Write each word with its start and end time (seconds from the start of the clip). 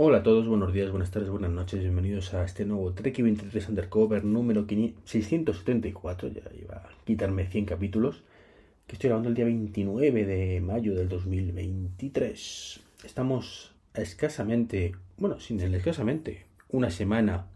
Hola 0.00 0.18
a 0.18 0.22
todos, 0.22 0.46
buenos 0.46 0.72
días, 0.72 0.92
buenas 0.92 1.10
tardes, 1.10 1.28
buenas 1.28 1.50
noches. 1.50 1.80
Bienvenidos 1.80 2.32
a 2.32 2.44
este 2.44 2.64
nuevo 2.64 2.92
Trek 2.92 3.20
23 3.20 3.68
Undercover 3.68 4.24
número 4.24 4.64
674. 4.64 6.28
Ya 6.28 6.42
iba 6.56 6.76
a 6.76 6.88
quitarme 7.04 7.48
100 7.48 7.64
capítulos. 7.64 8.22
Que 8.86 8.94
estoy 8.94 9.08
grabando 9.08 9.28
el 9.28 9.34
día 9.34 9.46
29 9.46 10.24
de 10.24 10.60
mayo 10.60 10.94
del 10.94 11.08
2023. 11.08 12.80
Estamos 13.02 13.74
escasamente, 13.92 14.94
bueno, 15.16 15.40
sin 15.40 15.60
el 15.62 15.74
escasamente, 15.74 16.46
una 16.68 16.92
semana 16.92 17.48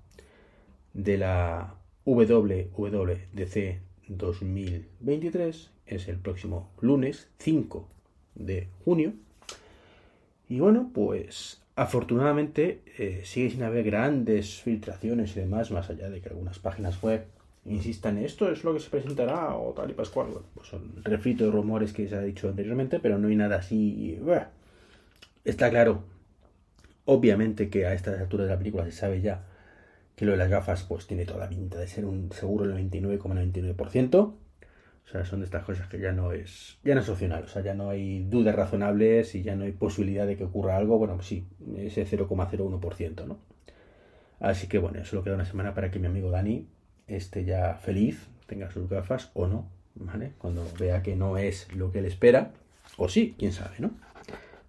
de 0.94 1.18
la 1.18 1.76
WWDC 2.04 3.78
2023. 4.08 5.70
Es 5.86 6.08
el 6.08 6.16
próximo 6.16 6.72
lunes 6.80 7.28
5 7.38 7.88
de 8.34 8.66
junio. 8.84 9.12
Y 10.48 10.58
bueno, 10.58 10.90
pues 10.92 11.61
afortunadamente 11.76 12.82
eh, 12.98 13.22
sigue 13.24 13.50
sin 13.50 13.62
haber 13.62 13.84
grandes 13.84 14.60
filtraciones 14.60 15.36
y 15.36 15.40
demás, 15.40 15.70
más 15.70 15.90
allá 15.90 16.10
de 16.10 16.20
que 16.20 16.28
algunas 16.28 16.58
páginas 16.58 17.02
web 17.02 17.24
insistan 17.64 18.18
esto 18.18 18.50
es 18.50 18.64
lo 18.64 18.74
que 18.74 18.80
se 18.80 18.90
presentará 18.90 19.54
o 19.54 19.72
tal 19.72 19.90
y 19.90 19.94
pascual. 19.94 20.28
Bueno, 20.28 20.46
pues 20.54 20.68
son 20.68 21.02
refrito 21.04 21.44
de 21.44 21.50
rumores 21.50 21.92
que 21.92 22.08
se 22.08 22.16
ha 22.16 22.22
dicho 22.22 22.48
anteriormente, 22.48 22.98
pero 23.00 23.18
no 23.18 23.28
hay 23.28 23.36
nada 23.36 23.56
así. 23.56 24.18
Bueno, 24.20 24.46
está 25.44 25.70
claro, 25.70 26.04
obviamente 27.04 27.70
que 27.70 27.86
a 27.86 27.94
estas 27.94 28.20
alturas 28.20 28.46
de 28.46 28.52
la 28.52 28.58
película 28.58 28.84
se 28.84 28.92
sabe 28.92 29.20
ya 29.20 29.44
que 30.16 30.24
lo 30.26 30.32
de 30.32 30.38
las 30.38 30.50
gafas 30.50 30.82
pues 30.82 31.06
tiene 31.06 31.24
toda 31.24 31.40
la 31.40 31.48
pinta 31.48 31.78
de 31.78 31.88
ser 31.88 32.04
un 32.04 32.30
seguro 32.32 32.66
del 32.66 32.90
99,99%. 32.90 34.34
O 35.06 35.08
sea, 35.12 35.24
son 35.24 35.40
de 35.40 35.44
estas 35.44 35.64
cosas 35.64 35.88
que 35.88 35.98
ya 35.98 36.12
no 36.12 36.32
es 36.32 36.78
ya 36.84 36.94
no 36.94 37.00
es 37.00 37.08
opcional, 37.08 37.44
o 37.44 37.48
sea, 37.48 37.62
ya 37.62 37.74
no 37.74 37.90
hay 37.90 38.24
dudas 38.24 38.54
razonables 38.54 39.34
y 39.34 39.42
ya 39.42 39.56
no 39.56 39.64
hay 39.64 39.72
posibilidad 39.72 40.26
de 40.26 40.36
que 40.36 40.44
ocurra 40.44 40.76
algo, 40.76 40.98
bueno, 40.98 41.16
pues 41.16 41.26
sí, 41.26 41.46
ese 41.76 42.06
0,01%, 42.06 43.26
¿no? 43.26 43.38
Así 44.40 44.66
que 44.68 44.78
bueno, 44.78 45.04
solo 45.04 45.22
queda 45.22 45.34
una 45.34 45.44
semana 45.44 45.74
para 45.74 45.90
que 45.90 45.98
mi 45.98 46.06
amigo 46.06 46.30
Dani 46.30 46.66
esté 47.06 47.44
ya 47.44 47.74
feliz, 47.74 48.26
tenga 48.46 48.70
sus 48.70 48.88
gafas 48.88 49.30
o 49.34 49.46
no, 49.46 49.68
¿vale? 49.94 50.32
Cuando 50.38 50.66
vea 50.78 51.02
que 51.02 51.14
no 51.14 51.36
es 51.36 51.72
lo 51.74 51.92
que 51.92 51.98
él 51.98 52.06
espera, 52.06 52.52
o 52.96 53.08
sí, 53.08 53.34
quién 53.38 53.52
sabe, 53.52 53.76
¿no? 53.78 53.90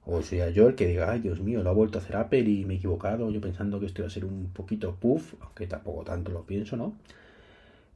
O 0.06 0.22
sea 0.22 0.50
yo 0.50 0.68
el 0.68 0.75
que 0.75 0.88
diga, 0.88 1.12
ay 1.12 1.22
Dios 1.22 1.40
mío, 1.40 1.64
lo 1.64 1.70
ha 1.70 1.73
vuelto 1.73 1.97
a 1.97 2.02
hacer 2.02 2.18
Apple 2.18 2.42
y 2.42 2.66
me 2.66 2.73
he 2.73 2.78
equivocado, 2.78 3.31
yo 3.31 3.40
pensando 3.40 3.80
que 3.80 3.86
esto 3.86 4.02
iba 4.02 4.08
a 4.08 4.12
ser 4.12 4.25
un 4.25 4.50
poquito 4.52 4.95
puff, 4.95 5.36
aunque 5.42 5.68
tampoco 5.68 6.03
tanto 6.03 6.31
lo 6.31 6.44
pienso, 6.45 6.75
¿no? 6.75 6.95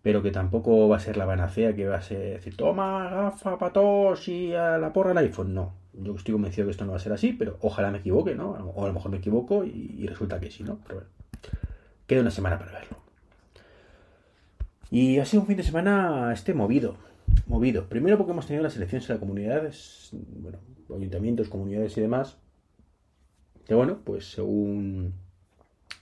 Pero 0.08 0.24
que 0.24 0.32
tampoco 0.32 0.88
va 0.88 0.96
a 0.96 1.00
ser 1.02 1.18
la 1.18 1.26
panacea 1.26 1.76
que 1.76 1.86
va 1.86 1.98
a 1.98 2.02
ser 2.02 2.36
decir, 2.36 2.56
toma 2.56 3.10
gafa 3.10 3.58
para 3.58 3.74
todos 3.74 4.26
y 4.30 4.54
a 4.54 4.78
la 4.78 4.94
porra 4.94 5.12
el 5.12 5.18
iPhone. 5.18 5.54
No, 5.54 5.74
yo 5.92 6.16
estoy 6.16 6.32
convencido 6.32 6.66
que 6.66 6.72
esto 6.72 6.86
no 6.86 6.92
va 6.92 6.98
a 6.98 7.02
ser 7.02 7.12
así, 7.12 7.34
pero 7.34 7.58
ojalá 7.60 7.92
me 7.92 7.98
equivoque, 7.98 8.34
¿no? 8.34 8.52
O 8.52 8.86
a 8.86 8.88
lo 8.88 8.94
mejor 8.94 9.12
me 9.12 9.18
equivoco 9.18 9.66
y, 9.66 9.98
y 10.00 10.08
resulta 10.08 10.40
que 10.40 10.50
sí, 10.50 10.64
¿no? 10.64 10.80
Pero 10.88 11.02
bueno, 11.02 11.10
queda 12.08 12.22
una 12.22 12.32
semana 12.32 12.58
para 12.58 12.72
verlo. 12.72 13.00
Y 14.92 15.20
ha 15.20 15.26
sido 15.26 15.42
un 15.42 15.48
fin 15.48 15.58
de 15.58 15.64
semana 15.64 16.32
este 16.32 16.54
movido, 16.54 16.96
movido. 17.46 17.90
Primero 17.90 18.18
porque 18.18 18.32
hemos 18.32 18.48
tenido 18.48 18.64
las 18.64 18.78
elecciones 18.78 19.10
en 19.10 19.16
la 19.18 19.20
comunidad, 19.20 19.70
bueno, 20.40 20.60
ayuntamientos, 20.96 21.50
comunidades 21.50 21.98
y 21.98 22.00
demás. 22.00 22.38
Que 23.66 23.76
bueno, 23.76 23.98
pues 24.06 24.32
según... 24.32 25.16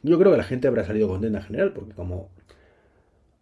Yo 0.04 0.20
creo 0.20 0.32
que 0.32 0.38
la 0.38 0.44
gente 0.44 0.68
habrá 0.68 0.86
salido 0.86 1.08
contenta 1.08 1.40
en 1.40 1.44
general, 1.44 1.74
porque 1.74 1.96
como 1.96 2.30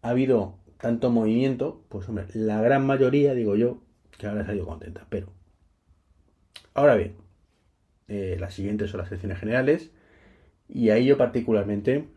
ha 0.04 0.10
habido 0.10 0.60
tanto 0.78 1.10
movimiento, 1.10 1.82
pues 1.90 2.08
hombre, 2.10 2.28
la 2.34 2.62
gran 2.62 2.86
mayoría, 2.86 3.34
digo 3.34 3.56
yo, 3.56 3.82
que 4.18 4.28
habrá 4.28 4.46
salido 4.46 4.68
contenta. 4.68 5.08
Pero, 5.10 5.30
ahora 6.74 6.96
bien, 6.96 7.16
eh, 8.10 8.38
las 8.40 8.54
siguientes 8.54 8.92
son 8.92 9.00
las 9.00 9.08
elecciones 9.10 9.40
generales, 9.40 9.92
y 10.68 10.90
ahí 10.90 11.06
yo 11.06 11.18
particularmente 11.18 12.10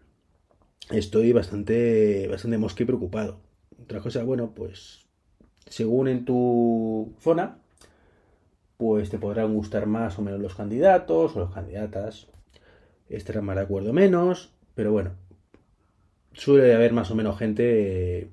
estoy 0.90 1.32
bastante, 1.32 2.26
bastante 2.28 2.58
mosque 2.58 2.82
y 2.82 2.86
preocupado. 2.86 3.40
Otra 3.80 4.00
cosa, 4.00 4.24
bueno, 4.24 4.52
pues 4.54 5.06
según 5.68 6.08
en 6.08 6.24
tu 6.24 7.14
zona, 7.20 7.58
pues 8.76 9.10
te 9.10 9.18
podrán 9.18 9.54
gustar 9.54 9.86
más 9.86 10.18
o 10.18 10.22
menos 10.22 10.40
los 10.40 10.56
candidatos 10.56 11.36
o 11.36 11.40
las 11.40 11.54
candidatas, 11.54 12.28
estarán 13.08 13.44
más 13.44 13.56
de 13.56 13.62
acuerdo 13.62 13.92
menos, 13.92 14.52
pero 14.74 14.90
bueno, 14.90 15.12
suele 16.36 16.74
haber 16.74 16.92
más 16.92 17.10
o 17.10 17.14
menos 17.14 17.38
gente 17.38 18.28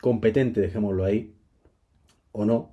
competente, 0.00 0.60
dejémoslo 0.60 1.04
ahí, 1.04 1.34
o 2.32 2.44
no, 2.44 2.72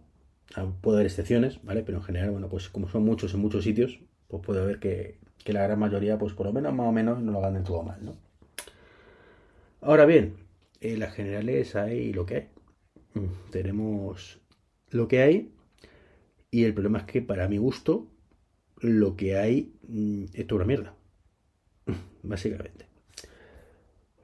puede 0.81 0.97
haber 0.97 1.07
excepciones, 1.07 1.63
¿vale? 1.63 1.83
Pero 1.83 1.97
en 1.97 2.03
general, 2.03 2.31
bueno, 2.31 2.47
pues 2.49 2.69
como 2.69 2.87
son 2.87 3.03
muchos 3.03 3.33
en 3.33 3.39
muchos 3.41 3.63
sitios, 3.63 3.99
pues 4.27 4.43
puede 4.43 4.61
haber 4.61 4.79
que, 4.79 5.17
la 5.45 5.63
gran 5.63 5.79
mayoría, 5.79 6.17
pues 6.17 6.33
por 6.33 6.47
lo 6.47 6.53
menos 6.53 6.73
más 6.73 6.87
o 6.87 6.91
menos, 6.91 7.21
no 7.21 7.31
lo 7.33 7.45
hagan 7.45 7.63
todo 7.63 7.83
mal, 7.83 8.03
¿no? 8.03 8.15
Ahora 9.81 10.05
bien, 10.05 10.37
en 10.81 10.99
las 10.99 11.13
generales 11.13 11.75
hay 11.75 12.13
lo 12.13 12.25
que 12.25 12.35
hay. 12.35 12.47
Mm, 13.13 13.51
tenemos 13.51 14.39
lo 14.89 15.07
que 15.07 15.21
hay 15.21 15.51
y 16.49 16.63
el 16.63 16.73
problema 16.73 16.99
es 16.99 17.05
que 17.05 17.21
para 17.21 17.47
mi 17.47 17.57
gusto 17.57 18.07
lo 18.79 19.15
que 19.15 19.37
hay 19.37 19.73
mm, 19.87 20.25
es 20.33 20.47
toda 20.47 20.63
una 20.63 20.67
mierda. 20.67 20.95
Básicamente. 22.23 22.94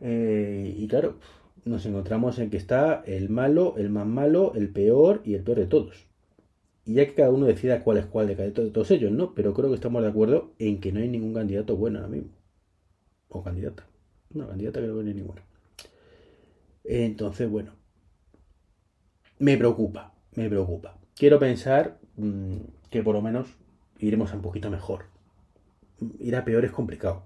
Eh, 0.02 0.76
y 0.78 0.88
claro, 0.88 1.20
nos 1.64 1.86
encontramos 1.86 2.40
en 2.40 2.50
que 2.50 2.58
está 2.58 3.04
el 3.06 3.30
malo, 3.30 3.76
el 3.78 3.90
más 3.90 4.08
malo, 4.08 4.54
el 4.56 4.70
peor 4.70 5.22
y 5.24 5.36
el 5.36 5.44
peor 5.44 5.60
de 5.60 5.68
todos. 5.68 6.08
Y 6.86 6.96
ya 6.96 7.06
que 7.06 7.14
cada 7.14 7.30
uno 7.30 7.46
decida 7.46 7.84
cuál 7.84 7.98
es 7.98 8.06
cuál 8.08 8.28
de, 8.28 8.36
cada, 8.36 8.50
de 8.50 8.72
todos 8.72 8.90
ellos, 8.92 9.12
¿no? 9.12 9.34
Pero 9.36 9.54
creo 9.54 9.70
que 9.70 9.76
estamos 9.76 10.02
de 10.02 10.10
acuerdo 10.10 10.52
en 10.58 10.82
que 10.82 10.92
no 10.92 11.00
hay 11.00 11.08
ningún 11.08 11.34
candidato 11.34 11.78
bueno 11.78 12.00
ahora 12.00 12.10
mismo. 12.10 12.32
O 13.30 13.44
candidata. 13.44 13.86
No, 14.34 14.48
candidata 14.48 14.82
que 14.82 14.88
no 14.88 15.00
hay 15.00 15.14
ninguna. 15.14 15.44
Entonces, 16.84 17.50
bueno. 17.50 17.74
Me 19.38 19.58
preocupa, 19.58 20.14
me 20.36 20.50
preocupa. 20.50 21.00
Quiero 21.16 21.40
pensar 21.40 22.00
mmm, 22.18 22.58
que 22.90 23.04
por 23.04 23.16
lo 23.16 23.22
menos 23.22 23.48
iremos 24.00 24.34
un 24.34 24.42
poquito 24.42 24.70
mejor. 24.70 25.06
Ir 26.20 26.36
a 26.36 26.44
peor 26.44 26.66
es 26.66 26.72
complicado. 26.72 27.24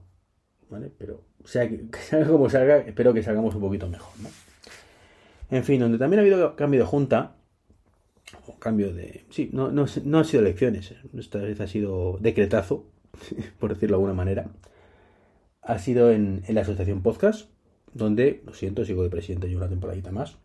¿Vale? 0.69 0.91
Pero 0.97 1.21
sea 1.47 1.69
que, 1.69 1.89
que, 1.89 1.99
salga 1.99 2.27
como 2.27 2.49
salga, 2.49 2.79
espero 2.79 3.13
que 3.13 3.23
salgamos 3.23 3.55
un 3.55 3.61
poquito 3.61 3.87
mejor. 3.87 4.11
¿no? 4.21 4.29
En 5.49 5.63
fin, 5.63 5.79
donde 5.79 5.97
también 5.97 6.19
ha 6.19 6.21
habido 6.21 6.55
cambio 6.55 6.79
de 6.79 6.85
junta, 6.85 7.35
o 8.47 8.57
cambio 8.57 8.93
de... 8.93 9.25
Sí, 9.29 9.49
no, 9.53 9.71
no, 9.71 9.85
no 10.03 10.17
han 10.17 10.25
sido 10.25 10.41
elecciones, 10.41 10.93
esta 11.17 11.39
vez 11.39 11.59
ha 11.61 11.67
sido 11.67 12.17
decretazo, 12.19 12.85
por 13.59 13.73
decirlo 13.73 13.95
de 13.95 14.01
alguna 14.01 14.13
manera. 14.13 14.47
Ha 15.61 15.79
sido 15.79 16.11
en, 16.11 16.43
en 16.47 16.55
la 16.55 16.61
asociación 16.61 17.01
podcast, 17.01 17.49
donde, 17.93 18.41
lo 18.45 18.53
siento, 18.53 18.85
sigo 18.85 19.03
de 19.03 19.09
presidente 19.09 19.49
yo 19.49 19.57
una 19.57 19.69
temporadita 19.69 20.11
más. 20.11 20.37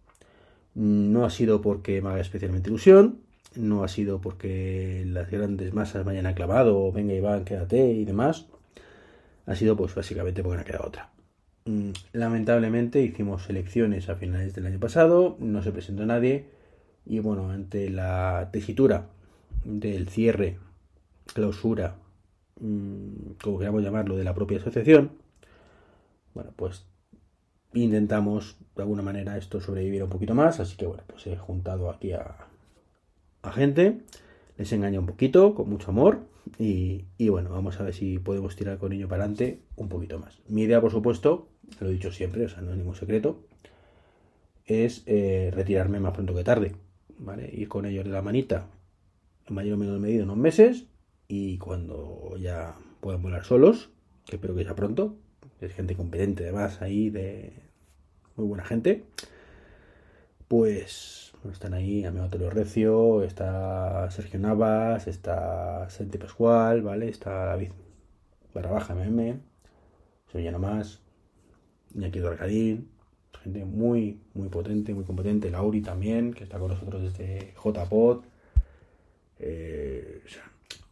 No 0.75 1.25
ha 1.25 1.31
sido 1.31 1.63
porque 1.63 2.01
me 2.01 2.11
haga 2.11 2.21
especialmente 2.21 2.69
ilusión, 2.71 3.21
no 3.57 3.83
ha 3.83 3.89
sido 3.89 4.21
porque 4.21 5.03
las 5.07 5.31
grandes 5.31 5.75
masas 5.75 6.07
me 6.07 6.13
hayan 6.13 6.27
aclamado, 6.27 6.93
venga 6.93 7.15
Iván, 7.15 7.45
quédate 7.45 7.93
y 7.93 8.05
demás 8.05 8.47
ha 9.51 9.57
sido 9.57 9.77
pues 9.77 9.95
básicamente 9.97 10.43
porque 10.43 10.57
no 10.57 10.63
ha 10.63 10.65
quedado 10.65 10.87
otra. 10.87 11.11
Lamentablemente 12.13 13.03
hicimos 13.03 13.51
elecciones 13.51 14.09
a 14.09 14.15
finales 14.15 14.55
del 14.55 14.67
año 14.67 14.79
pasado, 14.79 15.37
no 15.41 15.63
se 15.63 15.73
presentó 15.73 16.07
nadie 16.07 16.47
y 17.05 17.19
bueno, 17.19 17.51
ante 17.51 17.91
la 17.91 18.51
tesitura 18.53 19.09
del 19.65 20.09
cierre, 20.09 20.59
clausura, 21.35 21.97
como 22.59 23.59
queramos 23.59 23.83
llamarlo, 23.83 24.17
de 24.17 24.25
la 24.25 24.35
propia 24.35 24.59
asociación, 24.59 25.13
bueno, 26.33 26.53
pues 26.55 26.87
intentamos 27.73 28.57
de 28.77 28.83
alguna 28.83 29.03
manera 29.03 29.37
esto 29.37 29.61
sobrevivir 29.61 30.05
un 30.05 30.11
poquito 30.11 30.35
más, 30.35 30.61
así 30.61 30.77
que 30.77 30.87
bueno, 30.87 31.03
pues 31.09 31.27
he 31.27 31.37
juntado 31.37 31.91
aquí 31.91 32.13
a, 32.13 32.37
a 33.43 33.53
gente, 33.53 34.03
les 34.61 34.71
engaño 34.73 35.01
un 35.01 35.07
poquito, 35.07 35.55
con 35.55 35.71
mucho 35.71 35.91
amor, 35.91 36.21
y, 36.59 37.07
y, 37.17 37.31
bueno, 37.31 37.49
vamos 37.49 37.81
a 37.81 37.83
ver 37.83 37.95
si 37.95 38.19
podemos 38.19 38.57
tirar 38.57 38.77
con 38.77 38.93
ello 38.93 39.09
para 39.09 39.23
adelante 39.25 39.63
un 39.75 39.89
poquito 39.89 40.19
más. 40.19 40.39
Mi 40.49 40.65
idea, 40.65 40.83
por 40.83 40.91
supuesto, 40.91 41.49
lo 41.81 41.89
he 41.89 41.93
dicho 41.93 42.13
siempre, 42.13 42.45
o 42.45 42.49
sea, 42.51 42.61
no 42.61 42.73
es 42.73 42.77
ningún 42.77 42.95
secreto, 42.95 43.43
es 44.67 45.03
eh, 45.07 45.51
retirarme 45.55 45.99
más 45.99 46.13
pronto 46.13 46.35
que 46.35 46.45
tarde, 46.45 46.77
¿vale? 47.17 47.49
Ir 47.51 47.69
con 47.69 47.87
ellos 47.87 48.05
de 48.05 48.11
la 48.11 48.21
manita, 48.21 48.67
en 49.49 49.55
mayor 49.55 49.75
o 49.75 49.79
menor 49.79 49.99
medida, 49.99 50.25
unos 50.25 50.37
meses, 50.37 50.85
y 51.27 51.57
cuando 51.57 52.37
ya 52.39 52.75
puedan 53.01 53.23
volar 53.23 53.47
solos, 53.47 53.89
que 54.27 54.37
espero 54.37 54.55
que 54.55 54.65
sea 54.65 54.77
pronto. 54.77 55.17
Es 55.63 55.73
gente 55.73 55.97
competente 55.97 56.45
además 56.45 56.83
ahí, 56.83 57.09
de 57.09 57.55
muy 58.37 58.47
buena 58.47 58.67
gente. 58.67 59.05
Pues 60.49 61.30
están 61.51 61.75
ahí 61.75 62.05
Amigo 62.05 62.25
Antonio 62.25 62.51
Recio, 62.51 63.23
está 63.23 64.11
Sergio 64.11 64.39
Navas, 64.39 65.07
está 65.07 65.89
Santi 65.89 66.19
Pascual, 66.19 66.83
¿vale? 66.83 67.09
Está 67.09 67.47
David 67.47 67.71
barra 68.55 68.71
baja 68.71 68.95
MM, 68.95 69.41
soy 70.31 70.45
ya 70.45 70.53
nomás, 70.53 71.01
Iñaki 71.95 72.19
Dorcadín, 72.19 72.89
gente 73.43 73.65
muy, 73.65 74.21
muy 74.35 74.49
potente, 74.49 74.95
muy 74.95 75.05
competente, 75.05 75.51
Lauri 75.51 75.81
también, 75.81 76.35
que 76.35 76.45
está 76.45 76.59
con 76.59 76.69
nosotros 76.69 77.03
desde 77.03 77.55
JPod. 77.63 78.25
Eh, 79.39 80.23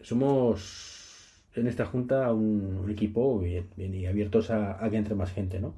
somos 0.01 1.43
en 1.55 1.67
esta 1.67 1.85
junta 1.85 2.33
un, 2.33 2.89
equipo 2.91 3.39
bien, 3.39 3.69
bien 3.77 3.95
y 3.95 4.07
abiertos 4.07 4.51
a, 4.51 4.83
a, 4.83 4.91
que 4.91 4.97
entre 4.97 5.15
más 5.15 5.33
gente, 5.33 5.61
¿no? 5.61 5.75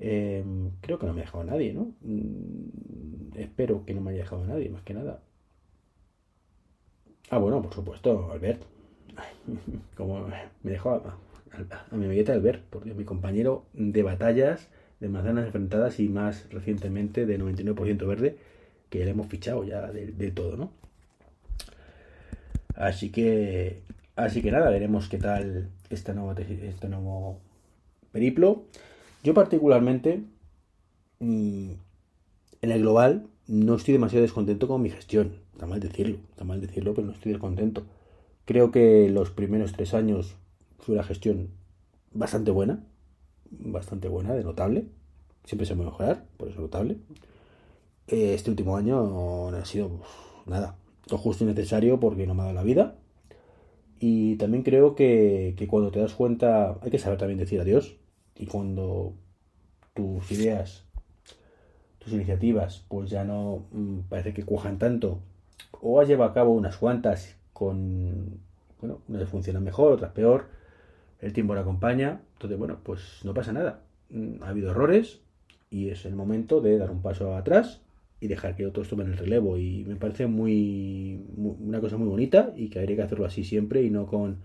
Eh, 0.00 0.42
creo 0.80 0.98
que 0.98 1.06
no 1.06 1.12
me 1.12 1.20
ha 1.20 1.24
dejado 1.24 1.44
nadie, 1.44 1.74
¿no? 1.74 1.92
Mm, 2.00 3.36
espero 3.36 3.84
que 3.84 3.94
no 3.94 4.00
me 4.00 4.10
haya 4.10 4.22
dejado 4.22 4.44
nadie, 4.46 4.70
más 4.70 4.82
que 4.82 4.94
nada. 4.94 5.22
Ah, 7.30 7.38
bueno, 7.38 7.62
por 7.62 7.74
supuesto, 7.74 8.32
Albert. 8.32 8.62
Como 9.96 10.26
me 10.26 10.70
dejó 10.70 10.90
a, 10.92 11.18
a, 11.90 11.96
mi 11.96 12.06
amigueta 12.06 12.32
Albert, 12.32 12.64
porque 12.70 12.94
mi 12.94 13.04
compañero 13.04 13.66
de 13.74 14.02
batallas, 14.02 14.68
de 15.00 15.08
manzanas 15.08 15.46
enfrentadas 15.46 16.00
y 16.00 16.08
más 16.08 16.48
recientemente 16.50 17.26
de 17.26 17.38
99% 17.38 18.06
verde, 18.06 18.38
que 18.88 19.04
le 19.04 19.10
hemos 19.10 19.26
fichado 19.28 19.64
ya 19.64 19.86
del 19.92 20.34
todo, 20.34 20.56
¿no? 20.56 20.72
Así 22.74 23.10
que, 23.10 23.82
así 24.16 24.42
que 24.42 24.50
nada, 24.50 24.70
veremos 24.70 25.08
qué 25.08 25.18
tal 25.18 25.68
este 25.90 26.14
nuevo, 26.14 26.32
este 26.32 26.88
nuevo 26.88 27.38
periplo. 28.12 28.64
Yo 29.22 29.34
particularmente, 29.34 30.22
mm, 31.18 31.70
en 32.62 32.70
el 32.70 32.80
global, 32.80 33.26
no 33.46 33.74
estoy 33.74 33.92
demasiado 33.92 34.22
descontento 34.22 34.66
con 34.68 34.80
mi 34.82 34.90
gestión. 34.90 35.36
Está 35.52 35.66
mal 35.66 35.80
decirlo, 35.80 36.18
está 36.30 36.44
mal 36.44 36.60
decirlo, 36.60 36.94
pero 36.94 37.06
no 37.06 37.12
estoy 37.12 37.32
descontento. 37.32 37.82
Creo 38.46 38.70
que 38.70 39.10
los 39.10 39.30
primeros 39.30 39.72
tres 39.72 39.92
años 39.94 40.36
fue 40.78 40.94
una 40.94 41.04
gestión 41.04 41.50
bastante 42.12 42.50
buena, 42.50 42.84
bastante 43.50 44.08
buena, 44.08 44.34
de 44.34 44.44
notable. 44.44 44.86
Siempre 45.44 45.66
se 45.66 45.74
puede 45.74 45.90
mejorar, 45.90 46.24
por 46.38 46.48
eso 46.48 46.60
notable. 46.60 46.96
Eh, 48.08 48.34
este 48.34 48.50
último 48.50 48.76
año 48.76 49.50
no 49.50 49.56
ha 49.56 49.64
sido 49.66 49.90
nada, 50.46 50.76
lo 51.10 51.18
justo 51.18 51.44
y 51.44 51.46
necesario 51.46 52.00
porque 52.00 52.26
no 52.26 52.34
me 52.34 52.42
ha 52.42 52.44
dado 52.46 52.54
la 52.54 52.62
vida. 52.64 52.96
Y 54.00 54.36
también 54.36 54.62
creo 54.62 54.94
que, 54.94 55.54
que 55.58 55.66
cuando 55.68 55.90
te 55.90 56.00
das 56.00 56.14
cuenta, 56.14 56.78
hay 56.82 56.90
que 56.90 56.98
saber 56.98 57.18
también 57.18 57.38
decir 57.38 57.60
adiós 57.60 57.96
y 58.36 58.46
cuando 58.46 59.14
tus 59.94 60.30
ideas, 60.32 60.84
tus 61.98 62.12
iniciativas, 62.12 62.84
pues 62.88 63.10
ya 63.10 63.24
no 63.24 63.66
mm, 63.72 64.00
parece 64.08 64.32
que 64.32 64.44
cuajan 64.44 64.78
tanto, 64.78 65.20
o 65.80 66.00
has 66.00 66.08
llevado 66.08 66.30
a 66.30 66.34
cabo 66.34 66.52
unas 66.52 66.76
cuantas 66.76 67.36
con, 67.52 68.40
bueno, 68.80 69.00
unas 69.08 69.28
funcionan 69.28 69.64
mejor, 69.64 69.92
otras 69.92 70.12
peor, 70.12 70.46
el 71.20 71.32
tiempo 71.32 71.54
la 71.54 71.60
acompaña, 71.62 72.20
entonces, 72.34 72.58
bueno, 72.58 72.78
pues 72.82 73.20
no 73.24 73.34
pasa 73.34 73.52
nada. 73.52 73.82
Mm, 74.10 74.42
ha 74.42 74.48
habido 74.48 74.70
errores 74.70 75.20
y 75.70 75.90
es 75.90 76.06
el 76.06 76.14
momento 76.14 76.60
de 76.60 76.78
dar 76.78 76.90
un 76.90 77.02
paso 77.02 77.36
atrás 77.36 77.80
y 78.20 78.28
dejar 78.28 78.56
que 78.56 78.66
otros 78.66 78.88
tomen 78.88 79.08
el 79.08 79.18
relevo. 79.18 79.58
Y 79.58 79.84
me 79.84 79.96
parece 79.96 80.26
muy, 80.26 81.24
muy 81.36 81.56
una 81.60 81.80
cosa 81.80 81.96
muy 81.96 82.08
bonita 82.08 82.52
y 82.56 82.68
que 82.68 82.78
habría 82.78 82.96
que 82.96 83.02
hacerlo 83.02 83.26
así 83.26 83.44
siempre 83.44 83.82
y 83.82 83.90
no 83.90 84.06
con 84.06 84.38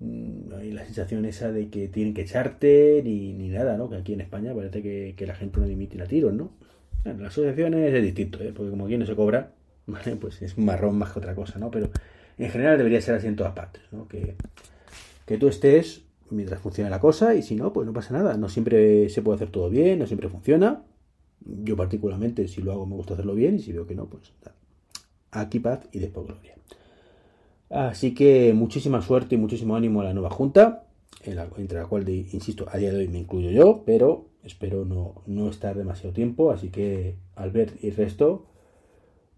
hay 0.00 0.72
la 0.72 0.84
sensación 0.84 1.24
esa 1.24 1.50
de 1.52 1.68
que 1.68 1.88
tienen 1.88 2.12
que 2.12 2.22
echarte 2.22 3.00
ni, 3.02 3.32
ni 3.32 3.48
nada, 3.48 3.76
¿no? 3.76 3.88
Que 3.88 3.96
aquí 3.96 4.12
en 4.12 4.20
España 4.20 4.54
parece 4.54 4.82
que, 4.82 5.26
la 5.26 5.34
gente 5.34 5.60
no 5.60 5.66
dimite 5.66 6.00
a 6.02 6.06
tiros, 6.06 6.34
¿no? 6.34 6.50
Las 7.04 7.20
asociaciones 7.20 7.94
es 7.94 8.02
distinto, 8.02 8.42
¿eh? 8.42 8.52
porque 8.54 8.70
como 8.70 8.86
aquí 8.86 8.98
no 8.98 9.06
se 9.06 9.14
cobra, 9.14 9.52
¿vale? 9.86 10.16
Pues 10.16 10.42
es 10.42 10.58
marrón 10.58 10.98
más 10.98 11.12
que 11.12 11.20
otra 11.20 11.34
cosa, 11.34 11.58
¿no? 11.58 11.70
Pero 11.70 11.90
en 12.38 12.50
general 12.50 12.76
debería 12.76 13.00
ser 13.00 13.14
así 13.14 13.26
en 13.26 13.36
todas 13.36 13.54
partes, 13.54 13.82
¿no? 13.92 14.06
Que, 14.08 14.34
que 15.24 15.38
tú 15.38 15.48
estés 15.48 16.02
mientras 16.30 16.60
funcione 16.60 16.90
la 16.90 17.00
cosa 17.00 17.34
y 17.34 17.42
si 17.42 17.54
no, 17.54 17.72
pues 17.72 17.86
no 17.86 17.92
pasa 17.92 18.12
nada. 18.12 18.36
No 18.36 18.48
siempre 18.48 19.08
se 19.08 19.22
puede 19.22 19.36
hacer 19.36 19.50
todo 19.50 19.70
bien, 19.70 19.98
no 19.98 20.06
siempre 20.06 20.28
funciona. 20.28 20.82
Yo 21.40 21.76
particularmente, 21.76 22.48
si 22.48 22.60
lo 22.60 22.72
hago, 22.72 22.86
me 22.86 22.96
gusta 22.96 23.14
hacerlo 23.14 23.34
bien 23.34 23.56
y 23.56 23.60
si 23.60 23.72
veo 23.72 23.86
que 23.86 23.94
no, 23.94 24.06
pues 24.06 24.32
aquí 25.30 25.60
paz 25.60 25.88
y 25.92 26.00
después 26.00 26.26
gloria. 26.26 26.54
Así 27.70 28.14
que 28.14 28.52
muchísima 28.54 29.02
suerte 29.02 29.34
y 29.34 29.38
muchísimo 29.38 29.76
ánimo 29.76 30.00
a 30.00 30.04
la 30.04 30.14
nueva 30.14 30.30
junta, 30.30 30.86
entre 31.24 31.78
la 31.78 31.86
cual, 31.86 32.08
insisto, 32.08 32.66
a 32.70 32.76
día 32.78 32.92
de 32.92 32.98
hoy 32.98 33.08
me 33.08 33.18
incluyo 33.18 33.50
yo, 33.50 33.82
pero 33.84 34.26
espero 34.44 34.84
no, 34.84 35.50
estar 35.50 35.76
demasiado 35.76 36.12
tiempo, 36.12 36.52
así 36.52 36.68
que 36.68 37.16
Albert 37.34 37.82
y 37.82 37.90
resto, 37.90 38.46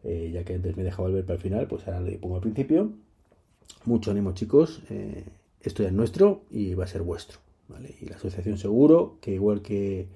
eh, 0.05 0.31
ya 0.33 0.45
que 0.45 0.55
antes 0.55 0.77
me 0.77 0.85
dejaba 0.85 1.09
Albert 1.09 1.27
para 1.27 1.37
el 1.37 1.43
final, 1.43 1.67
pues 1.67 1.87
ahora 1.87 2.01
le 2.01 2.19
pongo 2.19 2.37
al 2.37 2.43
principio. 2.43 2.93
Mucho 3.85 4.11
ánimo 4.11 4.33
chicos, 4.33 4.83
eh, 4.91 5.25
esto 5.63 5.83
ya 5.83 5.89
es 5.89 5.95
nuestro 5.95 6.43
y 6.51 6.75
va 6.75 6.85
a 6.85 6.89
ser 6.89 7.03
vuestro. 7.03 7.39
Y 8.01 8.07
la 8.07 8.17
asociación 8.17 8.59
seguro, 8.59 9.19
que 9.21 9.33
igual 9.33 9.63
que, 9.63 10.09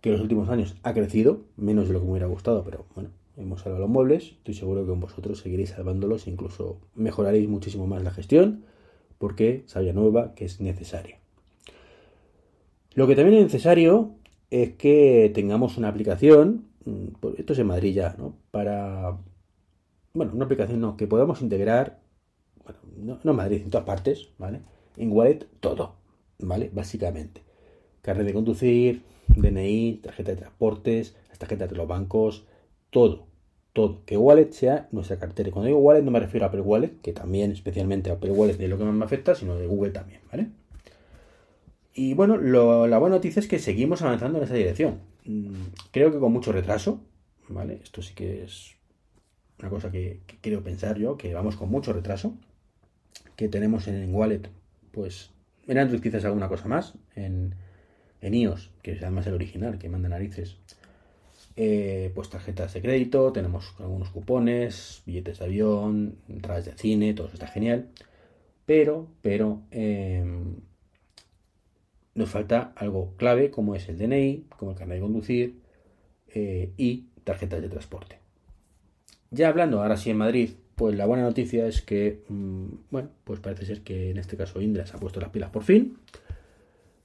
que 0.00 0.10
los 0.10 0.20
últimos 0.20 0.48
años 0.48 0.76
ha 0.82 0.94
crecido, 0.94 1.40
menos 1.56 1.88
de 1.88 1.94
lo 1.94 2.00
que 2.00 2.06
me 2.06 2.12
hubiera 2.12 2.26
gustado, 2.26 2.64
pero 2.64 2.86
bueno, 2.94 3.10
hemos 3.36 3.60
salvado 3.60 3.82
los 3.82 3.90
muebles, 3.90 4.32
estoy 4.32 4.54
seguro 4.54 4.82
que 4.82 4.88
con 4.88 5.00
vosotros 5.00 5.40
seguiréis 5.40 5.70
salvándolos 5.70 6.26
e 6.26 6.30
incluso 6.30 6.80
mejoraréis 6.94 7.48
muchísimo 7.48 7.86
más 7.86 8.02
la 8.02 8.10
gestión, 8.10 8.64
porque 9.18 9.64
sabía 9.66 9.92
nueva 9.92 10.34
que 10.34 10.44
es 10.44 10.60
necesario. 10.60 11.16
Lo 12.94 13.06
que 13.06 13.14
también 13.14 13.38
es 13.38 13.44
necesario 13.44 14.14
es 14.50 14.74
que 14.74 15.30
tengamos 15.34 15.76
una 15.76 15.88
aplicación, 15.88 16.68
mm, 16.84 17.08
esto 17.36 17.52
es 17.52 17.58
en 17.58 17.66
Madrid 17.66 17.94
ya, 17.94 18.14
¿no? 18.18 18.36
Para, 18.50 19.18
bueno, 20.14 20.32
una 20.34 20.44
aplicación 20.44 20.80
no, 20.80 20.96
que 20.96 21.06
podamos 21.06 21.42
integrar, 21.42 22.00
bueno, 22.64 22.80
no, 22.96 23.18
no 23.22 23.30
en 23.32 23.36
Madrid, 23.36 23.62
en 23.62 23.70
todas 23.70 23.86
partes, 23.86 24.30
¿vale? 24.38 24.62
En 24.96 25.12
Wallet 25.12 25.46
todo, 25.60 25.96
¿vale? 26.38 26.70
Básicamente. 26.72 27.42
Carnet 28.02 28.26
de 28.26 28.32
conducir, 28.32 29.02
DNI, 29.28 30.00
tarjeta 30.02 30.30
de 30.30 30.36
transportes, 30.38 31.16
las 31.28 31.38
tarjetas 31.38 31.68
de 31.68 31.76
los 31.76 31.88
bancos, 31.88 32.46
todo, 32.90 33.25
todo. 33.76 34.00
Que 34.06 34.16
Wallet 34.16 34.52
sea 34.52 34.88
nuestra 34.90 35.18
cartera. 35.18 35.50
Cuando 35.50 35.66
digo 35.66 35.78
Wallet 35.78 36.02
no 36.02 36.10
me 36.10 36.18
refiero 36.18 36.46
a 36.46 36.48
Apple 36.48 36.62
Wallet, 36.62 36.98
que 37.02 37.12
también 37.12 37.52
especialmente 37.52 38.08
a 38.10 38.14
Apple 38.14 38.30
Wallet 38.32 38.56
de 38.56 38.68
lo 38.68 38.78
que 38.78 38.84
más 38.84 38.94
me 38.94 39.04
afecta, 39.04 39.34
sino 39.34 39.54
de 39.54 39.66
Google 39.66 39.90
también, 39.90 40.22
¿vale? 40.32 40.48
Y 41.92 42.14
bueno, 42.14 42.38
la 42.38 42.98
buena 42.98 43.16
noticia 43.16 43.40
es 43.40 43.46
que 43.46 43.58
seguimos 43.58 44.00
avanzando 44.00 44.38
en 44.38 44.44
esa 44.44 44.54
dirección. 44.54 45.00
Mm, 45.26 45.66
creo 45.90 46.10
que 46.10 46.18
con 46.18 46.32
mucho 46.32 46.52
retraso, 46.52 47.00
¿vale? 47.48 47.78
Esto 47.82 48.00
sí 48.00 48.14
que 48.14 48.44
es 48.44 48.76
una 49.58 49.68
cosa 49.68 49.90
que, 49.90 50.20
quiero 50.40 50.62
pensar 50.62 50.98
yo, 50.98 51.18
que 51.18 51.34
vamos 51.34 51.56
con 51.56 51.70
mucho 51.70 51.92
retraso, 51.92 52.34
que 53.36 53.48
tenemos 53.48 53.88
en 53.88 54.14
Wallet, 54.14 54.48
pues 54.90 55.32
en 55.66 55.76
Android 55.76 56.00
quizás 56.00 56.24
alguna 56.24 56.48
cosa 56.48 56.66
más, 56.66 56.94
en, 57.14 57.54
en 58.22 58.34
iOS, 58.34 58.70
que 58.82 58.92
es 58.92 59.02
además 59.02 59.26
el 59.26 59.34
original, 59.34 59.78
que 59.78 59.90
manda 59.90 60.08
narices, 60.08 60.56
eh, 61.56 62.12
pues 62.14 62.28
tarjetas 62.28 62.74
de 62.74 62.82
crédito, 62.82 63.32
tenemos 63.32 63.74
algunos 63.78 64.10
cupones, 64.10 65.02
billetes 65.06 65.38
de 65.38 65.44
avión, 65.46 66.18
entradas 66.28 66.66
de 66.66 66.72
cine, 66.72 67.14
todo 67.14 67.30
está 67.32 67.46
genial. 67.46 67.88
Pero, 68.66 69.08
pero, 69.22 69.62
em, 69.70 70.56
nos 72.14 72.30
falta 72.30 72.72
algo 72.76 73.14
clave 73.16 73.50
como 73.50 73.74
es 73.74 73.88
el 73.88 73.98
DNI, 73.98 74.46
como 74.58 74.72
el 74.72 74.76
carnet 74.76 74.96
de 74.96 75.02
conducir 75.02 75.60
eh, 76.34 76.72
y 76.76 77.06
tarjetas 77.24 77.62
de 77.62 77.68
transporte. 77.68 78.18
Ya 79.30 79.48
hablando 79.48 79.82
ahora 79.82 79.96
sí 79.96 80.10
en 80.10 80.18
Madrid, 80.18 80.50
pues 80.74 80.94
la 80.94 81.06
buena 81.06 81.22
noticia 81.22 81.66
es 81.66 81.80
que, 81.82 82.22
mm, 82.28 82.66
bueno, 82.90 83.10
pues 83.24 83.40
parece 83.40 83.66
ser 83.66 83.82
que 83.82 84.10
en 84.10 84.18
este 84.18 84.36
caso 84.36 84.60
Indra 84.60 84.86
se 84.86 84.96
ha 84.96 85.00
puesto 85.00 85.20
las 85.20 85.30
pilas 85.30 85.50
por 85.50 85.62
fin. 85.62 85.98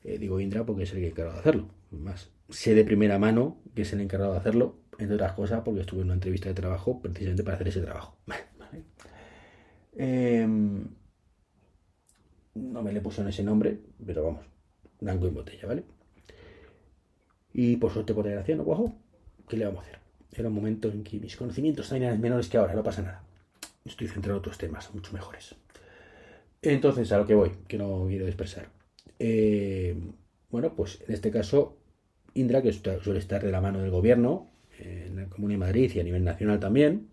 Eh, 0.03 0.17
digo 0.17 0.39
Indra 0.39 0.65
porque 0.65 0.83
es 0.83 0.93
el 0.93 0.99
que 0.99 1.07
encargado 1.09 1.35
de 1.35 1.39
hacerlo. 1.39 1.67
Más 1.91 2.29
sé 2.51 2.75
de 2.75 2.83
primera 2.83 3.19
mano 3.19 3.61
que 3.75 3.83
es 3.83 3.93
el 3.93 4.01
encargado 4.01 4.33
de 4.33 4.39
hacerlo, 4.39 4.75
entre 4.97 5.15
otras 5.15 5.33
cosas 5.33 5.61
porque 5.63 5.81
estuve 5.81 6.01
en 6.01 6.07
una 6.07 6.15
entrevista 6.15 6.49
de 6.49 6.55
trabajo 6.55 7.01
precisamente 7.01 7.43
para 7.43 7.55
hacer 7.55 7.67
ese 7.69 7.81
trabajo. 7.81 8.17
Em, 9.93 10.87
no 12.55 12.81
me 12.81 12.93
le 12.93 13.01
pusieron 13.01 13.27
ese 13.27 13.43
nombre, 13.43 13.77
pero 14.05 14.23
vamos, 14.23 14.45
blanco 15.01 15.27
en 15.27 15.33
botella, 15.33 15.67
¿vale? 15.67 15.83
Y 17.53 17.75
por 17.75 17.91
suerte, 17.91 18.13
por 18.13 18.23
desgracia, 18.23 18.55
no 18.55 18.63
cuajo. 18.63 18.95
¿Qué 19.49 19.57
le 19.57 19.65
vamos 19.65 19.83
a 19.83 19.87
hacer? 19.87 19.99
Era 20.31 20.47
un 20.47 20.55
momento 20.55 20.89
en 20.89 21.03
que 21.03 21.19
mis 21.19 21.35
conocimientos 21.35 21.91
eran 21.91 22.21
menores 22.21 22.47
que 22.47 22.57
ahora, 22.57 22.73
no 22.73 22.83
pasa 22.83 23.01
nada. 23.01 23.23
Estoy 23.83 24.07
centrado 24.07 24.37
en 24.37 24.39
otros 24.39 24.57
temas, 24.57 24.93
mucho 24.93 25.11
mejores. 25.11 25.55
Entonces, 26.61 27.11
a 27.11 27.17
lo 27.17 27.25
que 27.25 27.35
voy, 27.35 27.51
que 27.67 27.77
no 27.77 28.05
quiero 28.07 28.25
dispersar. 28.25 28.69
Eh, 29.19 29.95
bueno, 30.49 30.73
pues 30.73 31.03
en 31.05 31.13
este 31.13 31.31
caso 31.31 31.80
Indra, 32.33 32.61
que 32.61 32.71
suele 32.73 33.19
estar 33.19 33.43
de 33.43 33.51
la 33.51 33.61
mano 33.61 33.79
del 33.79 33.91
gobierno, 33.91 34.47
en 34.79 35.15
la 35.15 35.25
Comunidad 35.27 35.59
de 35.59 35.65
Madrid 35.65 35.91
y 35.95 35.99
a 35.99 36.03
nivel 36.03 36.23
nacional 36.23 36.59
también, 36.59 37.09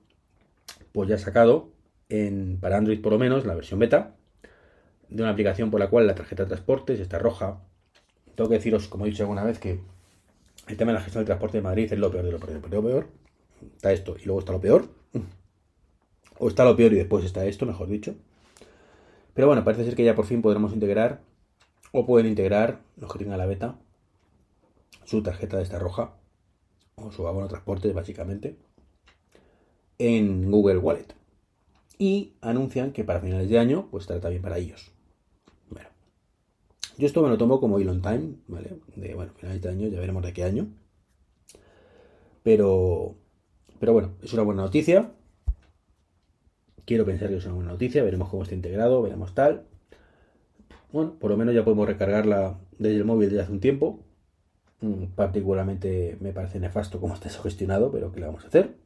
pues 0.92 1.08
ya 1.08 1.16
ha 1.16 1.18
sacado, 1.18 1.70
en, 2.08 2.58
para 2.60 2.76
Android 2.76 3.00
por 3.00 3.12
lo 3.12 3.18
menos, 3.18 3.44
la 3.44 3.54
versión 3.54 3.78
beta, 3.78 4.14
de 5.08 5.22
una 5.22 5.32
aplicación 5.32 5.70
por 5.70 5.80
la 5.80 5.88
cual 5.88 6.06
la 6.06 6.14
tarjeta 6.14 6.44
de 6.44 6.48
transportes 6.48 7.00
está 7.00 7.18
roja. 7.18 7.60
Tengo 8.34 8.48
que 8.48 8.56
deciros, 8.56 8.88
como 8.88 9.06
he 9.06 9.10
dicho 9.10 9.22
alguna 9.22 9.44
vez, 9.44 9.58
que 9.58 9.80
el 10.68 10.76
tema 10.76 10.92
de 10.92 10.98
la 10.98 11.04
gestión 11.04 11.22
del 11.22 11.26
transporte 11.26 11.58
de 11.58 11.62
Madrid 11.62 11.92
es 11.92 11.98
lo 11.98 12.10
peor 12.10 12.24
de 12.24 12.32
lo 12.32 12.38
peor 12.38 12.60
de 12.60 12.76
lo 12.76 12.82
peor. 12.82 13.08
Está 13.74 13.92
esto 13.92 14.16
y 14.20 14.24
luego 14.24 14.40
está 14.40 14.52
lo 14.52 14.60
peor. 14.60 14.88
O 16.38 16.48
está 16.48 16.64
lo 16.64 16.76
peor 16.76 16.92
y 16.92 16.96
después 16.96 17.24
está 17.24 17.44
esto, 17.46 17.66
mejor 17.66 17.88
dicho. 17.88 18.14
Pero 19.34 19.46
bueno, 19.48 19.64
parece 19.64 19.84
ser 19.84 19.96
que 19.96 20.04
ya 20.04 20.14
por 20.14 20.26
fin 20.26 20.42
podremos 20.42 20.72
integrar, 20.72 21.20
o 21.92 22.06
pueden 22.06 22.28
integrar, 22.28 22.80
los 22.96 23.12
que 23.12 23.18
tengan 23.18 23.38
la 23.38 23.46
beta, 23.46 23.76
su 25.04 25.22
tarjeta 25.22 25.56
de 25.56 25.62
esta 25.62 25.78
roja, 25.78 26.14
o 26.96 27.10
su 27.12 27.26
abono 27.26 27.48
transporte, 27.48 27.92
básicamente, 27.92 28.56
en 29.98 30.50
Google 30.50 30.78
Wallet. 30.78 31.14
Y 31.98 32.34
anuncian 32.40 32.92
que 32.92 33.04
para 33.04 33.20
finales 33.20 33.48
de 33.48 33.58
año, 33.58 33.88
pues 33.90 34.02
estará 34.02 34.20
también 34.20 34.42
para 34.42 34.58
ellos. 34.58 34.92
Bueno, 35.68 35.88
yo 36.96 37.06
esto 37.06 37.22
me 37.22 37.28
lo 37.28 37.38
tomo 37.38 37.60
como 37.60 37.78
Elon 37.78 38.02
Time, 38.02 38.36
¿vale? 38.46 38.78
De, 38.94 39.14
bueno, 39.14 39.32
finales 39.34 39.60
de 39.62 39.68
año, 39.68 39.88
ya 39.88 39.98
veremos 39.98 40.22
de 40.22 40.32
qué 40.32 40.44
año. 40.44 40.68
Pero, 42.42 43.16
pero 43.80 43.92
bueno, 43.92 44.12
es 44.22 44.32
una 44.32 44.42
buena 44.42 44.62
noticia. 44.62 45.12
Quiero 46.84 47.04
pensar 47.04 47.28
que 47.28 47.36
es 47.36 47.44
una 47.44 47.54
buena 47.54 47.72
noticia, 47.72 48.02
veremos 48.02 48.28
cómo 48.28 48.44
está 48.44 48.54
integrado, 48.54 49.02
veremos 49.02 49.34
tal. 49.34 49.66
Bueno, 50.92 51.18
por 51.18 51.30
lo 51.30 51.36
menos 51.36 51.54
ya 51.54 51.64
podemos 51.64 51.86
recargarla 51.86 52.58
desde 52.78 52.96
el 52.96 53.04
móvil 53.04 53.28
desde 53.28 53.42
hace 53.42 53.52
un 53.52 53.60
tiempo. 53.60 54.04
Mm, 54.80 55.06
particularmente 55.14 56.16
me 56.20 56.32
parece 56.32 56.60
nefasto 56.60 57.00
cómo 57.00 57.14
está 57.14 57.28
eso 57.28 57.42
gestionado, 57.42 57.90
pero 57.90 58.12
¿qué 58.12 58.20
le 58.20 58.26
vamos 58.26 58.44
a 58.44 58.48
hacer? 58.48 58.76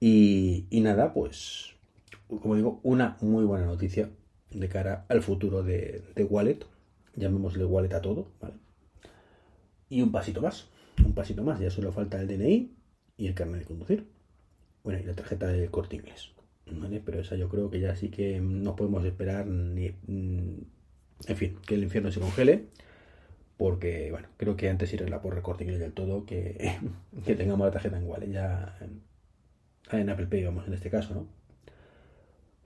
Y, 0.00 0.66
nada, 0.82 1.12
pues, 1.12 1.74
como 2.28 2.56
digo, 2.56 2.80
una 2.82 3.16
muy 3.20 3.44
buena 3.44 3.66
noticia 3.66 4.10
de 4.50 4.68
cara 4.68 5.04
al 5.08 5.22
futuro 5.22 5.62
de, 5.62 6.02
de 6.14 6.24
Wallet. 6.24 6.60
Llamémosle 7.16 7.64
Wallet 7.64 7.92
a 7.94 8.00
todo, 8.00 8.28
¿vale? 8.40 8.54
Y 9.90 10.02
un 10.02 10.12
pasito 10.12 10.40
más, 10.40 10.68
un 11.04 11.14
pasito 11.14 11.42
más, 11.42 11.60
ya 11.60 11.70
solo 11.70 11.92
falta 11.92 12.20
el 12.20 12.28
DNI 12.28 12.72
y 13.18 13.26
el 13.26 13.34
carnet 13.34 13.60
de 13.60 13.66
conducir. 13.66 14.06
Bueno, 14.84 15.00
y 15.00 15.02
la 15.04 15.14
tarjeta 15.14 15.48
de 15.48 15.68
corte 15.68 15.96
inglés. 15.96 16.30
¿vale? 16.72 17.02
Pero 17.04 17.20
esa 17.20 17.36
yo 17.36 17.48
creo 17.48 17.70
que 17.70 17.80
ya 17.80 17.96
sí 17.96 18.08
que 18.10 18.40
no 18.40 18.76
podemos 18.76 19.04
esperar 19.04 19.46
ni. 19.46 19.90
Mm, 20.06 20.62
en 21.26 21.36
fin, 21.36 21.58
que 21.66 21.74
el 21.74 21.82
infierno 21.82 22.10
se 22.10 22.20
congele. 22.20 22.66
Porque, 23.60 24.10
bueno, 24.10 24.26
creo 24.38 24.56
que 24.56 24.70
antes 24.70 24.90
irá 24.94 25.20
por 25.20 25.34
recorte 25.34 25.66
del 25.66 25.92
todo 25.92 26.24
que, 26.24 26.78
que 27.26 27.34
tengamos 27.34 27.66
la 27.66 27.70
tarjeta 27.70 27.98
en 27.98 28.06
Wallet. 28.06 28.32
Ya 28.32 28.74
en, 29.92 30.08
Apple 30.08 30.28
Pay, 30.28 30.44
vamos, 30.44 30.66
en 30.66 30.72
este 30.72 30.88
caso, 30.88 31.12
¿no? 31.12 31.26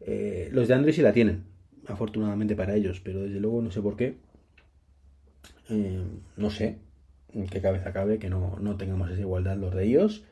Eh, 0.07 0.51
los 0.53 0.69
de 0.69 0.75
Android 0.75 0.95
sí 0.95 1.03
la 1.03 1.13
tienen, 1.13 1.47
afortunadamente 1.89 2.55
para 2.55 2.77
ellos, 2.77 3.01
pero 3.01 3.23
desde 3.23 3.41
luego 3.41 3.61
no 3.61 3.73
sé 3.73 3.83
por 3.83 3.97
qué. 3.97 4.19
Eh, 5.69 6.05
no 6.37 6.51
sé 6.51 6.79
qué 7.51 7.61
cabeza 7.61 7.93
cabe 7.93 8.21
que 8.21 8.31
no, 8.31 8.57
no 8.61 8.77
tengamos 8.77 9.11
esa 9.11 9.21
igualdad 9.21 9.57
los 9.57 9.75
de 9.75 9.85
ellos 9.87 10.23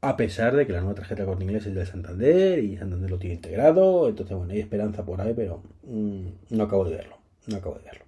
a 0.00 0.16
pesar 0.16 0.56
de 0.56 0.66
que 0.66 0.72
la 0.72 0.80
nueva 0.80 0.96
tarjeta 0.96 1.22
de 1.22 1.28
corte 1.28 1.44
inglés 1.44 1.66
es 1.66 1.74
de 1.74 1.86
Santander 1.86 2.58
y 2.58 2.76
Santander 2.76 3.08
lo 3.08 3.18
tiene 3.18 3.36
integrado, 3.36 4.08
entonces 4.08 4.36
bueno, 4.36 4.52
hay 4.52 4.58
esperanza 4.58 5.04
por 5.04 5.20
ahí, 5.20 5.34
pero 5.34 5.62
mm, 5.84 6.26
no 6.50 6.64
acabo 6.64 6.84
de 6.84 6.96
verlo, 6.96 7.16
no 7.46 7.56
acabo 7.56 7.76
de 7.76 7.84
verlo. 7.84 8.04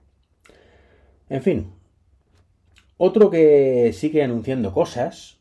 En 1.28 1.42
fin, 1.42 1.72
otro 2.98 3.30
que 3.30 3.92
sigue 3.92 4.22
anunciando 4.22 4.72
cosas, 4.72 5.38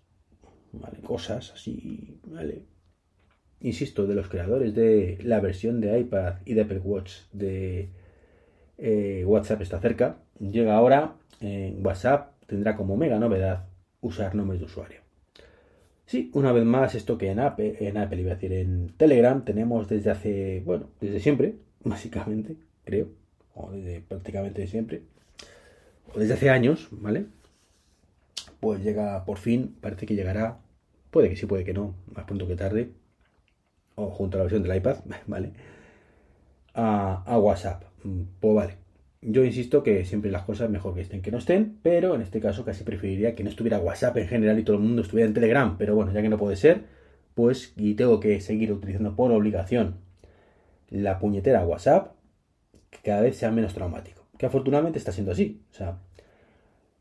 vale, 0.71 1.00
cosas 1.00 1.51
así, 1.53 2.19
vale, 2.25 2.63
insisto, 3.62 4.07
de 4.07 4.15
los 4.15 4.27
creadores 4.27 4.75
de 4.75 5.17
la 5.24 5.39
versión 5.39 5.81
de 5.81 6.00
iPad 6.00 6.35
y 6.45 6.53
de 6.53 6.62
Apple 6.62 6.79
Watch 6.79 7.13
de 7.31 7.89
eh, 8.77 9.24
WhatsApp 9.25 9.62
está 9.62 9.79
cerca, 9.79 10.17
llega 10.39 10.75
ahora, 10.75 11.15
en 11.39 11.85
WhatsApp 11.85 12.33
tendrá 12.45 12.75
como 12.75 12.97
mega 12.97 13.19
novedad 13.19 13.67
usar 14.01 14.35
nombres 14.35 14.59
de 14.59 14.65
usuario. 14.65 15.00
Sí, 16.05 16.29
una 16.33 16.51
vez 16.51 16.65
más, 16.65 16.93
esto 16.93 17.17
que 17.17 17.31
en 17.31 17.39
Apple, 17.39 17.77
en 17.79 17.97
Apple 17.97 18.21
iba 18.21 18.31
a 18.31 18.35
decir, 18.35 18.53
en 18.53 18.89
Telegram 18.95 19.43
tenemos 19.43 19.88
desde 19.88 20.12
hace, 20.12 20.62
bueno, 20.63 20.89
desde 21.01 21.19
siempre, 21.19 21.55
básicamente, 21.83 22.57
creo, 22.83 23.07
o 23.55 23.71
desde 23.71 24.01
prácticamente 24.01 24.67
siempre, 24.67 25.01
o 26.13 26.19
desde 26.19 26.35
hace 26.35 26.50
años, 26.50 26.89
¿vale? 26.91 27.25
Pues 28.59 28.83
llega 28.83 29.25
por 29.25 29.38
fin, 29.38 29.75
parece 29.81 30.05
que 30.05 30.15
llegará, 30.15 30.59
puede 31.12 31.29
que 31.29 31.35
sí, 31.35 31.45
puede 31.45 31.63
que 31.63 31.74
no, 31.74 31.95
más 32.13 32.25
pronto 32.25 32.47
que 32.47 32.55
tarde, 32.55 32.91
o 33.95 34.09
junto 34.09 34.38
a 34.38 34.39
la 34.39 34.43
versión 34.43 34.63
del 34.63 34.77
iPad, 34.77 34.97
¿vale? 35.27 35.53
A, 36.74 37.38
WhatsApp. 37.39 37.83
Pues 38.39 38.55
vale, 38.55 38.77
yo 39.21 39.43
insisto 39.43 39.81
que 39.83 40.05
siempre 40.05 40.29
las 40.31 40.43
cosas 40.43 40.69
mejor 40.69 40.93
que 40.93 41.01
estén 41.01 41.21
que 41.21 41.31
no 41.31 41.38
estén, 41.39 41.79
pero 41.81 42.15
en 42.15 42.21
este 42.21 42.39
caso 42.39 42.65
casi 42.65 42.83
preferiría 42.83 43.35
que 43.35 43.43
no 43.43 43.50
estuviera 43.50 43.79
WhatsApp 43.79 44.17
en 44.17 44.27
general 44.27 44.59
y 44.59 44.63
todo 44.63 44.75
el 44.75 44.83
mundo 44.83 45.01
estuviera 45.01 45.27
en 45.27 45.33
Telegram. 45.33 45.77
Pero 45.77 45.95
bueno, 45.95 46.12
ya 46.13 46.21
que 46.21 46.29
no 46.29 46.38
puede 46.38 46.55
ser, 46.57 46.83
pues 47.33 47.74
y 47.77 47.95
tengo 47.95 48.19
que 48.19 48.41
seguir 48.41 48.71
utilizando 48.71 49.15
por 49.15 49.31
obligación 49.31 49.95
la 50.89 51.19
puñetera 51.19 51.65
WhatsApp, 51.65 52.13
que 52.89 53.00
cada 53.03 53.21
vez 53.21 53.38
sea 53.38 53.51
menos 53.51 53.74
traumático. 53.74 54.27
Que 54.38 54.45
afortunadamente 54.45 55.00
está 55.00 55.12
siendo 55.12 55.31
así. 55.31 55.63
O 55.71 55.74
sea, 55.74 56.00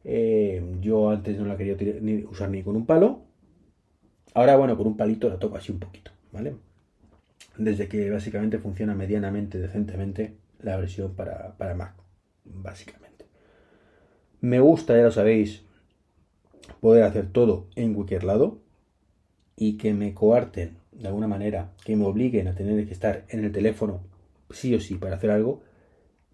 eh, 0.04 0.62
yo 0.80 1.10
antes 1.10 1.38
no 1.38 1.46
la 1.46 1.56
quería 1.56 1.76
usar 2.28 2.50
ni 2.50 2.62
con 2.62 2.76
un 2.76 2.86
palo. 2.86 3.22
Ahora, 4.34 4.56
bueno, 4.56 4.76
con 4.76 4.86
un 4.86 4.96
palito 4.96 5.28
la 5.28 5.38
toco 5.38 5.56
así 5.56 5.72
un 5.72 5.78
poquito, 5.78 6.10
¿vale? 6.32 6.54
Desde 7.56 7.88
que 7.88 8.10
básicamente 8.10 8.58
funciona 8.58 8.94
medianamente, 8.94 9.58
decentemente 9.58 10.34
la 10.60 10.76
versión 10.76 11.14
para, 11.14 11.56
para 11.56 11.74
Mac 11.74 11.94
básicamente. 12.44 13.26
Me 14.40 14.60
gusta, 14.60 14.96
ya 14.96 15.04
lo 15.04 15.12
sabéis, 15.12 15.62
poder 16.80 17.04
hacer 17.04 17.30
todo 17.30 17.68
en 17.76 17.94
cualquier 17.94 18.24
lado 18.24 18.58
y 19.56 19.76
que 19.78 19.94
me 19.94 20.14
coarten 20.14 20.78
de 20.92 21.08
alguna 21.08 21.26
manera, 21.26 21.72
que 21.84 21.96
me 21.96 22.04
obliguen 22.04 22.48
a 22.48 22.54
tener 22.54 22.86
que 22.86 22.92
estar 22.92 23.24
en 23.28 23.44
el 23.44 23.52
teléfono 23.52 24.02
sí 24.50 24.74
o 24.74 24.80
sí 24.80 24.94
para 24.96 25.16
hacer 25.16 25.30
algo, 25.30 25.62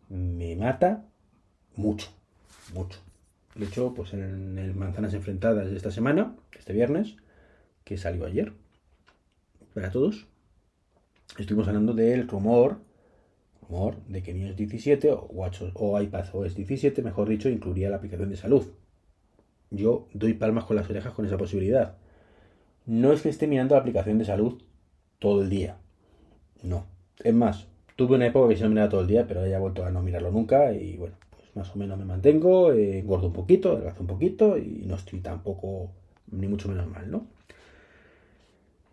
me 0.08 0.56
mata 0.56 1.06
mucho, 1.76 2.08
mucho. 2.74 2.98
De 3.54 3.66
hecho, 3.66 3.95
pues 3.95 4.14
en 4.14 4.59
el 4.59 4.75
Manzanas 4.75 5.14
Enfrentadas 5.14 5.71
de 5.71 5.76
esta 5.76 5.90
semana, 5.90 6.37
este 6.57 6.73
viernes, 6.73 7.16
que 7.85 7.97
salió 7.97 8.26
ayer, 8.26 8.52
para 9.75 9.90
todos, 9.90 10.26
estuvimos 11.38 11.66
hablando 11.69 11.95
del 11.95 12.28
rumor 12.28 12.80
de 14.09 14.23
que 14.23 14.33
iOS 14.33 14.57
17 14.57 15.12
o, 15.12 15.26
Watch, 15.30 15.62
o 15.75 15.97
OS 15.97 16.54
17, 16.54 17.02
mejor 17.02 17.28
dicho, 17.28 17.49
incluiría 17.49 17.88
la 17.88 17.97
aplicación 17.97 18.28
de 18.28 18.37
salud. 18.37 18.66
Yo 19.71 20.09
doy 20.12 20.35
palmas 20.35 20.64
con 20.64 20.76
las 20.76 20.90
orejas 20.90 21.12
con 21.12 21.25
esa 21.25 21.37
posibilidad. 21.37 21.97
No 22.87 23.12
es 23.12 23.23
que 23.23 23.28
esté 23.28 23.47
mirando 23.47 23.76
la 23.76 23.80
aplicación 23.80 24.19
de 24.19 24.25
salud 24.25 24.61
todo 25.21 25.42
el 25.42 25.50
día. 25.50 25.78
No. 26.64 26.87
Es 27.23 27.33
más, 27.33 27.69
tuve 27.95 28.16
una 28.16 28.26
época 28.26 28.49
que 28.49 28.57
se 28.57 28.64
no 28.64 28.71
miraba 28.71 28.88
todo 28.88 29.02
el 29.02 29.07
día, 29.07 29.26
pero 29.28 29.47
ya 29.47 29.59
he 29.59 29.61
vuelto 29.61 29.85
a 29.85 29.90
no 29.90 30.02
mirarlo 30.02 30.33
nunca 30.33 30.73
y 30.73 30.97
bueno, 30.97 31.14
más 31.54 31.75
o 31.75 31.78
menos 31.78 31.99
me 31.99 32.04
mantengo, 32.04 32.73
eh, 32.73 32.99
engordo 32.99 33.28
un 33.28 33.33
poquito, 33.33 33.73
adelgazo 33.73 34.02
un 34.02 34.07
poquito 34.07 34.59
y 34.59 34.85
no 34.87 34.95
estoy 34.95 35.21
tampoco 35.21 35.92
ni 36.30 36.47
mucho 36.47 36.69
menos 36.69 36.87
mal, 36.88 37.11
¿no? 37.11 37.26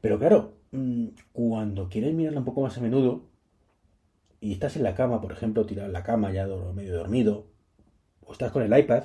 Pero 0.02 0.20
claro, 0.20 0.54
mm, 0.72 1.08
cuando 1.34 1.90
quieres 1.90 2.14
mirarla 2.14 2.40
un 2.40 2.46
poco 2.46 2.62
más 2.62 2.78
a 2.78 2.82
menudo, 2.82 3.24
y 4.40 4.54
estás 4.54 4.76
en 4.76 4.84
la 4.84 4.96
cama, 4.96 5.22
por 5.22 5.32
ejemplo, 5.32 5.66
tirado 5.66 5.88
en 5.88 5.94
la 5.94 6.04
cama 6.04 6.32
ya 6.32 6.48
medio 6.74 6.96
dormido, 6.96 7.48
o 8.26 8.32
estás 8.32 8.52
con 8.52 8.62
el 8.64 8.78
iPad 8.78 9.04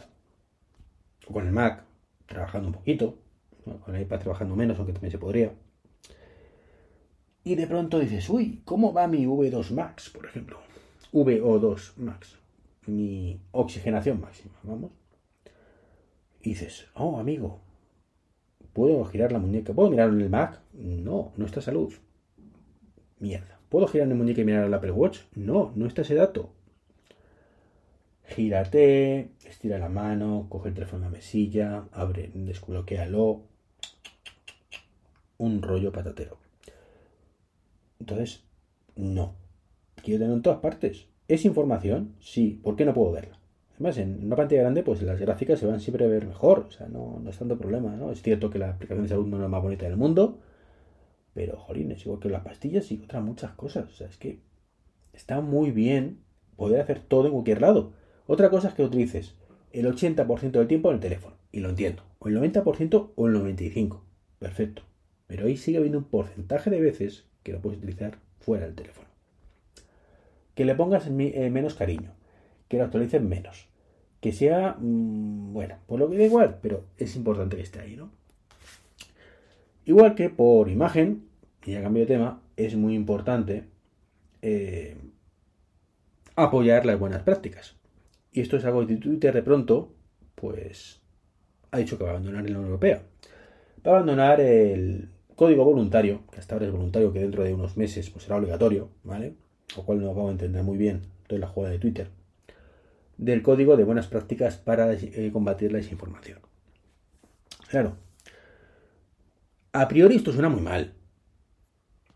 o 1.26 1.32
con 1.32 1.46
el 1.46 1.52
Mac 1.52 1.84
trabajando 2.26 2.68
un 2.68 2.74
poquito, 2.74 3.18
con 3.84 3.94
el 3.94 4.02
iPad 4.02 4.20
trabajando 4.20 4.56
menos, 4.56 4.76
aunque 4.78 4.92
también 4.92 5.12
se 5.12 5.18
podría. 5.18 5.52
Y 7.44 7.54
de 7.54 7.66
pronto 7.66 7.98
dices, 7.98 8.28
uy, 8.30 8.62
¿cómo 8.64 8.92
va 8.92 9.08
mi 9.08 9.26
V2 9.26 9.70
Max, 9.70 10.10
por 10.10 10.26
ejemplo? 10.26 10.58
VO2 11.12 11.96
Max, 11.96 12.38
mi 12.86 13.40
oxigenación 13.52 14.20
máxima, 14.20 14.54
vamos. 14.62 14.90
Y 16.40 16.50
dices, 16.50 16.86
oh, 16.94 17.18
amigo, 17.18 17.60
¿puedo 18.72 19.04
girar 19.04 19.32
la 19.32 19.38
muñeca? 19.38 19.72
¿Puedo 19.72 19.90
mirar 19.90 20.08
en 20.08 20.20
el 20.20 20.30
Mac? 20.30 20.60
No, 20.72 21.32
no 21.36 21.46
está 21.46 21.60
salud. 21.60 21.92
Mierda. 23.20 23.60
¿Puedo 23.68 23.86
girar 23.86 24.08
mi 24.08 24.14
muñeca 24.14 24.40
y 24.40 24.44
mirar 24.44 24.64
al 24.64 24.74
Apple 24.74 24.90
Watch? 24.90 25.20
No, 25.34 25.72
no 25.76 25.86
está 25.86 26.02
ese 26.02 26.14
dato. 26.14 26.52
Gírate, 28.24 29.30
estira 29.44 29.78
la 29.78 29.88
mano, 29.88 30.46
coge 30.48 30.68
el 30.68 30.74
teléfono 30.74 31.04
en 31.04 31.12
la 31.12 31.16
mesilla, 31.16 31.84
abre, 31.92 32.30
desbloquealo. 32.34 33.42
Un 35.38 35.62
rollo 35.62 35.92
patatero. 35.92 36.38
Entonces, 38.00 38.44
no. 38.96 39.36
Quiero 39.96 40.18
tenerlo 40.18 40.36
en 40.36 40.42
todas 40.42 40.60
partes. 40.60 41.06
¿Es 41.28 41.44
información? 41.44 42.14
Sí. 42.20 42.60
¿Por 42.62 42.76
qué 42.76 42.84
no 42.84 42.94
puedo 42.94 43.12
verla? 43.12 43.38
Además, 43.74 43.98
en 43.98 44.24
una 44.24 44.36
pantalla 44.36 44.62
grande, 44.62 44.82
pues 44.82 45.02
las 45.02 45.18
gráficas 45.18 45.58
se 45.58 45.66
van 45.66 45.80
siempre 45.80 46.04
a 46.04 46.08
ver 46.08 46.26
mejor. 46.26 46.66
O 46.68 46.70
sea, 46.70 46.88
no, 46.88 47.20
no 47.22 47.30
es 47.30 47.38
tanto 47.38 47.58
problema, 47.58 47.96
¿no? 47.96 48.12
Es 48.12 48.22
cierto 48.22 48.50
que 48.50 48.58
la 48.58 48.70
aplicación 48.70 49.04
de 49.04 49.08
salud 49.08 49.26
no 49.26 49.36
es 49.36 49.42
la 49.42 49.48
más 49.48 49.62
bonita 49.62 49.86
del 49.86 49.96
mundo, 49.96 50.38
pero, 51.34 51.56
jolín, 51.56 51.90
es 51.92 52.04
igual 52.04 52.20
que 52.20 52.28
las 52.28 52.44
pastillas 52.44 52.90
y 52.92 53.02
otras 53.02 53.22
muchas 53.22 53.52
cosas. 53.52 53.88
O 53.88 53.92
sea, 53.92 54.06
es 54.06 54.16
que 54.16 54.40
está 55.12 55.40
muy 55.40 55.70
bien 55.70 56.20
poder 56.56 56.80
hacer 56.80 57.00
todo 57.00 57.26
en 57.26 57.32
cualquier 57.32 57.60
lado. 57.60 57.92
Otra 58.26 58.50
cosa 58.50 58.68
es 58.68 58.74
que 58.74 58.84
utilices 58.84 59.34
el 59.72 59.86
80% 59.86 60.50
del 60.50 60.68
tiempo 60.68 60.90
en 60.90 60.96
el 60.96 61.00
teléfono, 61.00 61.36
y 61.50 61.60
lo 61.60 61.70
entiendo, 61.70 62.02
o 62.18 62.28
el 62.28 62.36
90% 62.36 63.12
o 63.14 63.26
el 63.26 63.34
95%, 63.34 64.00
perfecto. 64.38 64.82
Pero 65.26 65.46
ahí 65.46 65.56
sigue 65.56 65.78
habiendo 65.78 65.98
un 65.98 66.04
porcentaje 66.04 66.68
de 66.68 66.80
veces 66.80 67.26
que 67.42 67.52
lo 67.52 67.60
puedes 67.60 67.78
utilizar 67.78 68.18
fuera 68.38 68.66
del 68.66 68.74
teléfono. 68.74 69.08
Que 70.54 70.64
le 70.64 70.74
pongas 70.74 71.06
eh, 71.06 71.50
menos 71.50 71.74
cariño, 71.74 72.12
que 72.68 72.78
lo 72.78 72.84
actualices 72.84 73.22
menos, 73.22 73.68
que 74.20 74.32
sea, 74.32 74.76
mm, 74.78 75.52
bueno, 75.52 75.76
por 75.86 75.98
lo 75.98 76.08
que 76.08 76.18
da 76.18 76.24
igual, 76.24 76.58
pero 76.62 76.84
es 76.98 77.16
importante 77.16 77.56
que 77.56 77.62
esté 77.62 77.80
ahí, 77.80 77.96
¿no? 77.96 78.10
Igual 79.84 80.14
que 80.14 80.30
por 80.30 80.68
imagen, 80.68 81.24
y 81.64 81.74
a 81.74 81.82
cambio 81.82 82.02
de 82.02 82.06
tema, 82.06 82.40
es 82.56 82.76
muy 82.76 82.94
importante 82.94 83.64
eh, 84.42 84.96
apoyar 86.36 86.86
las 86.86 86.98
buenas 86.98 87.22
prácticas. 87.22 87.76
Y 88.32 88.40
esto 88.40 88.56
es 88.56 88.64
algo 88.64 88.86
que 88.86 88.96
Twitter 88.96 89.34
de 89.34 89.42
pronto, 89.42 89.92
pues, 90.34 91.00
ha 91.70 91.78
dicho 91.78 91.98
que 91.98 92.04
va 92.04 92.10
a 92.10 92.12
abandonar 92.12 92.44
la 92.44 92.50
Unión 92.50 92.64
Europea. 92.66 93.02
Va 93.86 93.92
a 93.92 93.94
abandonar 93.96 94.40
el 94.40 95.10
código 95.34 95.64
voluntario, 95.64 96.22
que 96.30 96.38
hasta 96.38 96.54
ahora 96.54 96.66
es 96.66 96.72
voluntario, 96.72 97.12
que 97.12 97.20
dentro 97.20 97.42
de 97.42 97.54
unos 97.54 97.76
meses 97.76 98.08
pues, 98.10 98.24
será 98.24 98.36
obligatorio, 98.36 98.90
¿vale? 99.02 99.34
Lo 99.76 99.84
cual 99.84 100.00
no 100.00 100.10
acabo 100.10 100.26
de 100.26 100.32
entender 100.32 100.62
muy 100.62 100.76
bien 100.76 101.02
toda 101.26 101.40
la 101.40 101.48
jugada 101.48 101.72
de 101.72 101.78
Twitter. 101.78 102.08
Del 103.16 103.42
código 103.42 103.76
de 103.76 103.84
buenas 103.84 104.06
prácticas 104.06 104.56
para 104.56 104.92
eh, 104.92 105.30
combatir 105.32 105.72
la 105.72 105.78
desinformación. 105.78 106.40
Claro. 107.68 107.96
A 109.72 109.88
priori 109.88 110.16
esto 110.16 110.32
suena 110.32 110.50
muy 110.50 110.60
mal, 110.60 110.92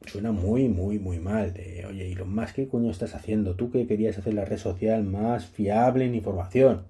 suena 0.06 0.32
muy, 0.32 0.68
muy, 0.68 0.98
muy 0.98 1.18
mal. 1.18 1.54
De, 1.54 1.86
oye, 1.86 2.08
¿y 2.08 2.14
lo 2.14 2.26
más 2.26 2.52
que 2.52 2.68
coño 2.68 2.90
estás 2.90 3.14
haciendo? 3.14 3.56
Tú 3.56 3.70
que 3.70 3.86
querías 3.86 4.18
hacer 4.18 4.34
la 4.34 4.44
red 4.44 4.58
social 4.58 5.04
más 5.04 5.46
fiable 5.46 6.04
en 6.04 6.14
información. 6.14 6.84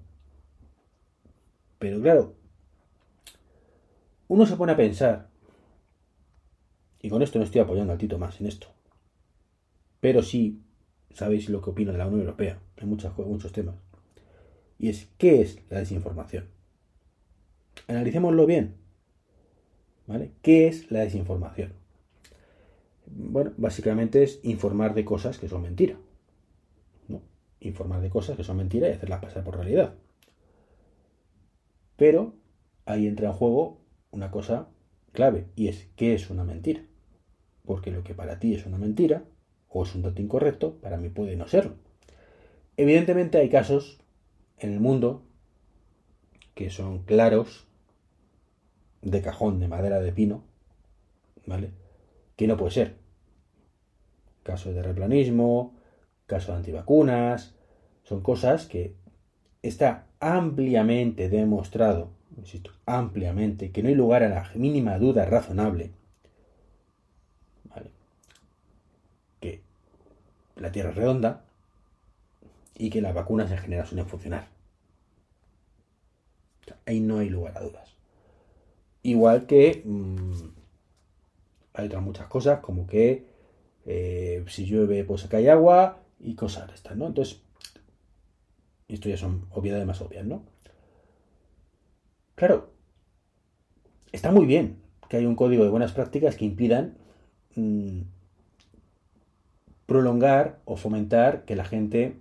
Pero 1.79 2.01
claro, 2.01 2.35
uno 4.27 4.45
se 4.45 4.55
pone 4.55 4.73
a 4.73 4.77
pensar, 4.77 5.29
y 7.01 7.09
con 7.09 7.21
esto 7.21 7.39
no 7.39 7.45
estoy 7.45 7.61
apoyando 7.61 7.93
al 7.93 7.99
Tito 7.99 8.17
más 8.17 8.41
en 8.41 8.47
esto, 8.47 8.67
pero 10.07 10.23
sí 10.23 10.61
sabéis 11.11 11.49
lo 11.49 11.61
que 11.61 11.71
opino 11.71 11.91
de 11.91 11.97
la 11.97 12.07
Unión 12.07 12.21
Europea 12.21 12.61
en 12.77 12.87
muchos, 12.87 13.51
temas. 13.51 13.75
Y 14.79 14.87
es, 14.87 15.09
¿qué 15.17 15.41
es 15.41 15.59
la 15.69 15.79
desinformación? 15.79 16.45
Analicémoslo 17.89 18.45
bien. 18.45 18.75
¿Vale? 20.05 20.31
¿Qué 20.41 20.69
es 20.69 20.89
la 20.91 21.01
desinformación? 21.01 21.73
Bueno, 23.05 23.51
básicamente 23.57 24.23
es 24.23 24.39
informar 24.43 24.93
de 24.93 25.03
cosas 25.03 25.39
que 25.39 25.49
son 25.49 25.63
mentira. 25.63 25.97
Informar 27.59 27.99
de 27.99 28.09
cosas 28.09 28.37
que 28.37 28.45
son 28.45 28.55
mentira 28.55 28.87
y 28.87 28.93
hacerlas 28.93 29.21
pasar 29.21 29.43
por 29.43 29.57
realidad. 29.57 29.93
Pero 31.97 32.33
ahí 32.85 33.07
entra 33.07 33.27
en 33.27 33.33
juego 33.33 33.81
una 34.11 34.31
cosa 34.31 34.69
clave 35.11 35.47
y 35.57 35.67
es 35.67 35.89
qué 35.97 36.13
es 36.13 36.29
una 36.29 36.45
mentira. 36.45 36.81
Porque 37.65 37.91
lo 37.91 38.05
que 38.05 38.15
para 38.15 38.39
ti 38.39 38.53
es 38.53 38.65
una 38.65 38.77
mentira 38.77 39.25
o 39.77 39.83
es 39.83 39.95
un 39.95 40.01
dato 40.01 40.21
incorrecto, 40.21 40.75
para 40.81 40.97
mí 40.97 41.09
puede 41.09 41.35
no 41.35 41.47
serlo. 41.47 41.75
Evidentemente 42.77 43.37
hay 43.37 43.49
casos 43.49 43.99
en 44.59 44.73
el 44.73 44.79
mundo 44.79 45.23
que 46.55 46.69
son 46.69 47.03
claros 47.03 47.67
de 49.01 49.21
cajón 49.21 49.59
de 49.59 49.67
madera 49.67 49.99
de 49.99 50.11
pino, 50.11 50.43
¿vale? 51.45 51.71
que 52.35 52.47
no 52.47 52.57
puede 52.57 52.71
ser. 52.71 52.95
Casos 54.43 54.73
de 54.73 54.81
replanismo, 54.81 55.75
casos 56.25 56.49
de 56.49 56.55
antivacunas, 56.55 57.55
son 58.03 58.21
cosas 58.21 58.65
que 58.65 58.95
está 59.61 60.07
ampliamente 60.19 61.29
demostrado, 61.29 62.11
insisto, 62.37 62.71
ampliamente, 62.85 63.71
que 63.71 63.83
no 63.83 63.89
hay 63.89 63.95
lugar 63.95 64.23
a 64.23 64.29
la 64.29 64.49
mínima 64.55 64.97
duda 64.97 65.25
razonable, 65.25 65.91
que 69.39 69.61
la 70.59 70.71
Tierra 70.71 70.89
es 70.89 70.95
redonda 70.95 71.43
y 72.75 72.89
que 72.89 73.01
las 73.01 73.13
vacunas 73.13 73.51
en 73.51 73.57
general 73.57 73.87
suelen 73.87 74.07
funcionar. 74.07 74.47
ahí 76.85 76.99
no 76.99 77.19
hay 77.19 77.29
lugar 77.29 77.57
a 77.57 77.61
dudas. 77.61 77.95
Igual 79.03 79.45
que 79.45 79.81
mm, 79.85 80.49
hay 81.73 81.85
otras 81.87 82.03
muchas 82.03 82.27
cosas, 82.27 82.59
como 82.59 82.87
que 82.87 83.25
eh, 83.85 84.43
si 84.47 84.65
llueve, 84.65 85.03
pues 85.03 85.21
se 85.21 85.29
cae 85.29 85.49
agua 85.49 85.99
y 86.19 86.35
cosas 86.35 86.67
de 86.67 86.75
estas, 86.75 86.97
¿no? 86.97 87.07
Entonces, 87.07 87.41
esto 88.87 89.09
ya 89.09 89.17
son 89.17 89.47
obviedades 89.51 89.85
más 89.85 90.01
obvias, 90.01 90.25
¿no? 90.25 90.43
Claro, 92.35 92.69
está 94.11 94.31
muy 94.31 94.45
bien 94.45 94.77
que 95.09 95.17
haya 95.17 95.27
un 95.27 95.35
código 95.35 95.63
de 95.63 95.69
buenas 95.69 95.93
prácticas 95.93 96.35
que 96.35 96.45
impidan 96.45 96.97
mm, 97.55 98.01
prolongar 99.87 100.59
o 100.65 100.75
fomentar 100.75 101.45
que 101.45 101.55
la 101.55 101.65
gente 101.65 102.13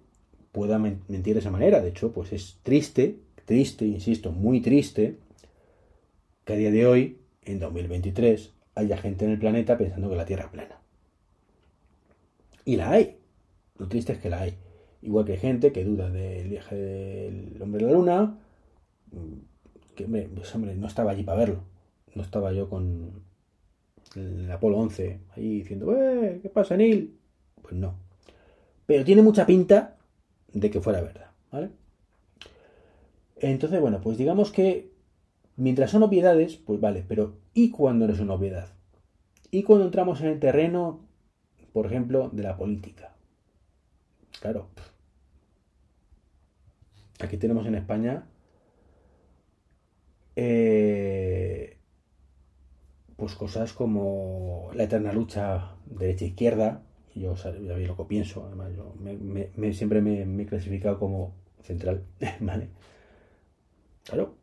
pueda 0.53 0.79
mentir 0.79 1.35
de 1.35 1.41
esa 1.41 1.51
manera. 1.51 1.83
De 1.83 1.91
hecho, 1.91 2.13
pues 2.13 2.33
es 2.33 2.59
triste, 2.63 3.19
triste, 3.45 3.85
insisto, 3.85 4.33
muy 4.33 4.63
triste, 4.63 5.19
que 6.47 6.55
a 6.55 6.57
día 6.57 6.71
de 6.71 6.87
hoy, 6.87 7.19
en 7.43 7.59
2023, 7.59 8.55
haya 8.77 8.97
gente 8.97 9.27
en 9.27 9.33
el 9.33 9.39
planeta 9.39 9.77
pensando 9.77 10.09
que 10.09 10.17
la 10.17 10.25
Tierra 10.25 10.45
es 10.45 10.51
plana. 10.51 10.81
Y 12.65 12.77
la 12.77 12.91
hay. 12.93 13.19
Lo 13.79 13.89
triste 13.89 14.13
es 14.13 14.19
que 14.19 14.31
la 14.31 14.41
hay. 14.43 14.55
Igual 15.03 15.25
que 15.25 15.33
hay 15.33 15.39
gente 15.39 15.73
que 15.73 15.85
duda 15.85 16.09
del 16.09 16.49
viaje 16.49 16.75
del 16.75 17.61
hombre 17.61 17.85
a 17.85 17.89
la 17.89 17.93
luna. 17.93 18.39
Que, 19.95 20.05
pues, 20.05 20.55
hombre, 20.55 20.75
no 20.77 20.87
estaba 20.87 21.11
allí 21.11 21.23
para 21.23 21.39
verlo. 21.39 21.65
No 22.15 22.23
estaba 22.23 22.53
yo 22.53 22.69
con 22.69 23.23
el 24.15 24.51
Apolo 24.51 24.79
11 24.79 25.21
ahí 25.37 25.59
diciendo, 25.59 25.95
¡eh! 25.97 26.39
¿Qué 26.43 26.49
pasa, 26.49 26.77
Neil? 26.77 27.16
Pues 27.67 27.75
no. 27.75 27.95
Pero 28.87 29.05
tiene 29.05 29.23
mucha 29.23 29.47
pinta 29.47 29.97
de 30.53 30.71
que 30.71 30.81
fuera 30.81 31.01
verdad, 31.01 31.31
¿vale? 31.51 31.71
Entonces, 33.37 33.81
bueno, 33.81 34.01
pues 34.01 34.17
digamos 34.17 34.53
que 34.53 34.97
Mientras 35.57 35.91
son 35.91 36.03
obviedades, 36.03 36.57
pues 36.57 36.81
vale, 36.81 37.03
pero 37.09 37.39
¿y 37.55 37.71
cuando 37.71 38.07
no 38.07 38.13
es 38.13 38.21
una 38.21 38.35
obviedad? 38.35 38.69
¿Y 39.51 39.63
cuando 39.63 39.87
entramos 39.87 40.21
en 40.21 40.27
el 40.27 40.39
terreno, 40.39 41.01
por 41.73 41.87
ejemplo, 41.87 42.29
de 42.31 42.43
la 42.43 42.59
política? 42.59 43.15
Claro. 44.41 44.69
Aquí 47.21 47.39
tenemos 47.39 47.67
en 47.67 47.77
España 47.77 48.27
eh, 50.37 51.79
pues 53.17 53.35
cosas 53.35 53.73
como 53.73 54.69
la 54.75 54.83
eterna 54.83 55.15
lucha 55.15 55.77
derecha-izquierda, 55.87 56.83
yo 57.21 57.37
sabéis 57.37 57.89
lo 57.89 57.97
que 57.97 58.05
pienso, 58.05 58.45
además 58.47 58.73
yo 58.75 58.95
siempre 59.73 60.01
me, 60.03 60.23
he 60.43 60.47
clasificado 60.47 60.99
como 60.99 61.35
central, 61.63 62.05
¿vale? 62.41 62.69
Claro, 64.05 64.35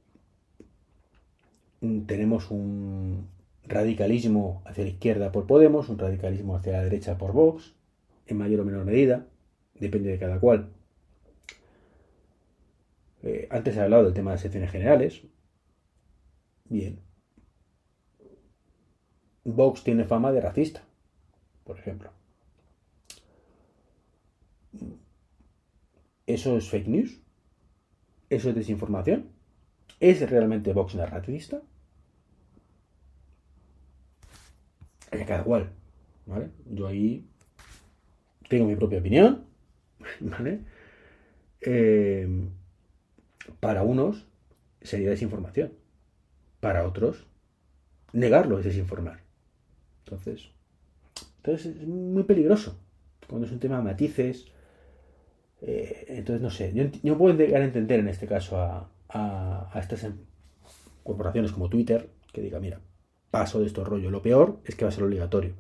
tenemos 2.06 2.52
un 2.52 3.28
radicalismo 3.66 4.62
hacia 4.66 4.84
la 4.84 4.90
izquierda 4.90 5.32
por 5.32 5.48
Podemos, 5.48 5.90
un 5.90 6.00
radicalismo 6.00 6.56
hacia 6.56 6.74
la 6.74 6.84
derecha 6.84 7.18
por 7.18 7.34
Vox, 7.34 7.76
en 8.26 8.38
mayor 8.38 8.62
o 8.62 8.66
menor 8.66 8.86
medida, 8.86 9.28
depende 9.76 10.10
de 10.12 10.20
cada 10.20 10.40
cual. 10.40 10.70
Eh, 13.22 13.48
antes 13.52 13.78
he 13.78 13.82
hablado 13.82 14.04
del 14.04 14.14
tema 14.14 14.32
de 14.32 14.36
las 14.36 14.42
secciones 14.42 14.72
generales. 14.72 15.22
Bien. 16.66 17.00
Vox 19.46 19.84
tiene 19.84 20.06
fama 20.06 20.32
de 20.32 20.42
racista, 20.42 20.84
por 21.64 21.78
ejemplo. 21.78 22.12
¿Eso 26.26 26.58
es 26.58 26.70
fake 26.70 26.88
news? 26.88 27.20
¿Eso 28.30 28.50
es 28.50 28.56
desinformación? 28.56 29.30
¿Es 30.00 30.28
realmente 30.30 30.74
Vox 30.74 30.96
narrativista? 30.96 31.62
cada 35.26 35.44
cual, 35.44 35.70
¿vale? 36.26 36.50
Yo 36.66 36.88
ahí 36.88 37.26
tengo 38.50 38.66
mi 38.66 38.76
propia 38.76 39.00
opinión, 39.00 39.46
¿vale? 40.20 40.60
Eh, 41.62 42.28
para 43.60 43.84
unos 43.84 44.26
sería 44.82 45.10
desinformación, 45.10 45.72
para 46.60 46.86
otros 46.86 47.26
negarlo 48.12 48.60
es 48.60 48.66
desinformar. 48.66 49.22
Entonces, 50.04 50.50
entonces 51.38 51.78
es 51.78 51.88
muy 51.88 52.24
peligroso 52.24 52.78
cuando 53.28 53.48
es 53.48 53.54
un 53.54 53.60
tema 53.60 53.78
de 53.78 53.84
matices. 53.84 54.48
Eh, 55.66 56.06
entonces, 56.10 56.42
no 56.42 56.50
sé, 56.50 56.74
yo, 56.74 56.84
no 57.04 57.18
puedo 57.18 57.36
llegar 57.36 57.62
a 57.62 57.66
entender 57.66 58.00
en 58.00 58.10
este 58.10 58.28
caso 58.28 58.58
a, 58.58 58.90
estas 59.76 60.08
corporaciones 61.04 61.52
como 61.52 61.70
Twitter 61.70 62.10
que 62.32 62.42
diga, 62.42 62.60
mira, 62.60 62.80
paso 63.32 63.60
de 63.60 63.68
estos 63.68 63.88
rollos. 63.88 64.12
Lo 64.12 64.22
peor 64.22 64.60
es 64.66 64.76
que 64.76 64.86
va 64.86 64.90
a 64.90 64.92
ser 64.92 65.04
obligatorio. 65.04 65.54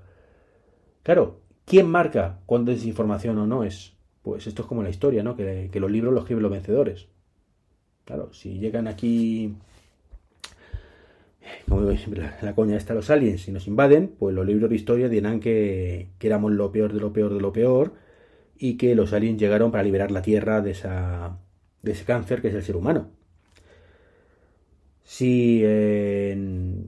Claro, 1.03 1.43
¿Quién 1.65 1.89
marca 1.89 2.39
cuándo 2.45 2.71
es 2.71 2.85
información 2.85 3.37
o 3.37 3.47
no 3.47 3.63
es? 3.63 3.93
Pues 4.21 4.47
esto 4.47 4.63
es 4.63 4.67
como 4.67 4.83
la 4.83 4.89
historia, 4.89 5.23
¿no? 5.23 5.35
Que, 5.35 5.69
los 5.73 5.91
libros 5.91 6.13
los 6.13 6.23
escriben 6.23 6.43
los 6.43 6.51
vencedores. 6.51 7.07
Claro, 8.05 8.33
si 8.33 8.59
llegan 8.59 8.87
aquí, 8.87 9.55
como 11.67 11.81
digo 11.81 11.97
siempre, 11.97 12.21
la, 12.23 12.37
la 12.41 12.55
coña 12.55 12.75
está 12.75 12.93
los 12.93 13.09
aliens 13.09 13.47
y 13.47 13.51
nos 13.51 13.67
invaden, 13.67 14.09
pues 14.19 14.35
los 14.35 14.45
libros 14.45 14.69
de 14.69 14.75
historia 14.75 15.07
dirán 15.07 15.39
que 15.39 16.09
éramos 16.19 16.51
lo 16.51 16.71
peor 16.71 16.93
de 16.93 16.99
lo 16.99 17.13
peor 17.13 17.33
de 17.33 17.39
lo 17.39 17.53
peor 17.53 17.93
y 18.63 18.77
que 18.77 18.95
los 18.95 19.11
aliens 19.11 19.37
llegaron 19.37 19.71
para 19.71 19.83
liberar 19.83 20.09
la 20.09 20.21
Tierra 20.21 20.61
de, 20.61 20.71
de 21.81 21.91
ese 21.91 22.05
cáncer 22.05 22.41
que 22.41 22.47
es 22.47 22.53
el 22.53 22.63
ser 22.63 22.77
humano. 22.77 23.09
Si, 25.03 25.61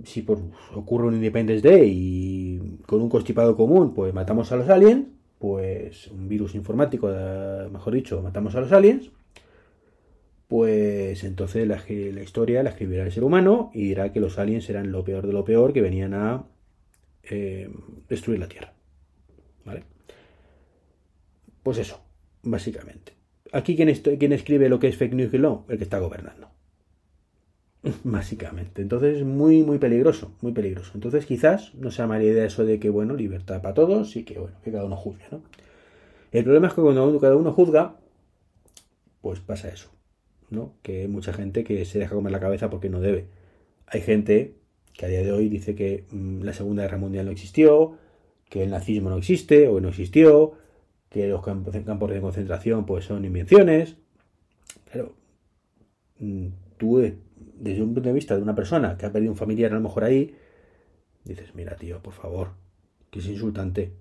si 0.06 0.22
por, 0.22 0.40
ocurre 0.74 1.08
un 1.08 1.16
Independence 1.16 1.68
Day 1.68 1.92
y 1.94 2.78
con 2.86 3.02
un 3.02 3.10
constipado 3.10 3.58
común, 3.58 3.94
pues 3.94 4.14
matamos 4.14 4.54
a 4.54 4.56
los 4.56 4.70
aliens, 4.70 5.08
pues 5.38 6.08
un 6.08 6.30
virus 6.30 6.56
informático, 6.56 7.10
eh, 7.12 7.68
mejor 7.70 7.94
dicho, 7.94 8.22
matamos 8.22 8.56
a 8.56 8.62
los 8.62 8.72
aliens, 8.72 9.12
pues 10.48 11.26
entonces 11.26 11.68
la, 11.68 11.84
la, 11.90 12.24
historia 12.24 12.64
la 12.64 12.70
escribirá 12.70 13.04
el 13.04 13.12
ser 13.12 13.26
humano 13.26 13.70
y 13.74 13.84
dirá 13.90 14.14
que 14.14 14.22
los 14.22 14.40
aliens 14.40 14.70
eran 14.70 14.94
lo 14.94 15.04
peor 15.04 15.28
de 15.28 15.34
lo 15.34 15.44
peor 15.44 15.74
que 15.74 15.82
venían 15.82 16.14
a 16.14 16.46
eh, 17.24 17.70
destruir 18.08 18.40
la 18.40 18.48
Tierra. 18.48 18.72
¿Vale? 19.66 19.84
Pues 21.66 21.80
eso, 21.80 22.00
básicamente. 22.44 23.14
Aquí 23.52 23.76
quien, 23.76 23.90
escribe 23.90 24.70
lo 24.70 24.78
que 24.78 24.88
es 24.88 24.98
fake 24.98 25.16
news 25.16 25.34
y 25.34 25.40
lo, 25.40 25.66
el 25.68 25.80
que 25.80 25.84
está 25.84 25.98
gobernando. 25.98 26.52
Básicamente. 28.04 28.84
Entonces 28.84 29.18
es 29.18 29.26
muy, 29.26 29.64
muy 29.64 29.80
peligroso, 29.80 30.32
muy 30.42 30.52
peligroso. 30.52 30.92
Entonces 30.94 31.26
quizás 31.26 31.74
no 31.74 31.90
sea 31.90 32.06
mala 32.06 32.24
idea 32.24 32.46
eso 32.46 32.66
de 32.66 32.80
que, 32.80 32.92
bueno, 32.92 33.16
libertad 33.16 33.64
para 33.64 33.74
todos 33.74 34.16
y 34.16 34.26
que, 34.26 34.38
bueno, 34.38 34.56
que 34.64 34.72
cada 34.72 34.86
uno 34.86 34.96
juzgue, 34.96 35.24
¿no? 35.32 35.42
El 36.32 36.44
problema 36.44 36.68
es 36.68 36.76
que 36.76 36.82
cuando 36.84 37.20
cada 37.20 37.36
uno 37.36 37.52
juzga, 37.52 37.96
pues 39.22 39.40
pasa 39.40 39.68
eso, 39.70 39.90
¿no? 40.52 40.76
Que 40.84 41.02
hay 41.02 41.08
mucha 41.08 41.34
gente 41.34 41.64
que 41.64 41.84
se 41.86 41.98
deja 41.98 42.14
comer 42.14 42.32
la 42.32 42.40
cabeza 42.40 42.70
porque 42.70 42.90
no 42.92 43.02
debe. 43.02 43.26
Hay 43.88 44.02
gente 44.02 44.54
que 44.94 45.08
a 45.08 45.10
día 45.10 45.24
de 45.24 45.32
hoy 45.32 45.50
dice 45.50 45.74
que 45.74 46.06
mmm, 46.12 46.44
la 46.44 46.54
Segunda 46.54 46.84
Guerra 46.84 47.00
Mundial 47.00 47.26
no 47.26 47.32
existió, 47.32 47.98
que 48.50 48.62
el 48.62 48.70
nazismo 48.70 49.10
no 49.10 49.18
existe 49.18 49.68
o 49.68 49.80
no 49.80 49.90
existió, 49.90 50.64
que 51.10 51.28
los 51.28 51.44
campos 51.44 51.74
de 51.74 52.22
concentración 52.22 52.86
pues 52.86 53.06
son 53.06 53.26
invenciones. 53.26 53.98
Pero 54.92 55.14
mmm, 56.20 56.48
tú 56.78 57.00
desde 57.56 57.82
un 57.82 57.94
punto 57.94 58.10
de 58.10 58.14
vista 58.14 58.36
de 58.36 58.44
una 58.44 58.56
persona 58.56 58.98
que 58.98 59.06
ha 59.06 59.12
perdido 59.12 59.32
un 59.32 59.38
familiar 59.38 59.72
a 59.72 59.76
lo 59.76 59.82
mejor 59.82 60.04
ahí, 60.04 60.36
dices, 61.24 61.56
mira 61.56 61.76
tío, 61.76 62.02
por 62.02 62.14
favor, 62.14 62.50
que 63.10 63.20
es 63.20 63.28
insultante. 63.28 63.94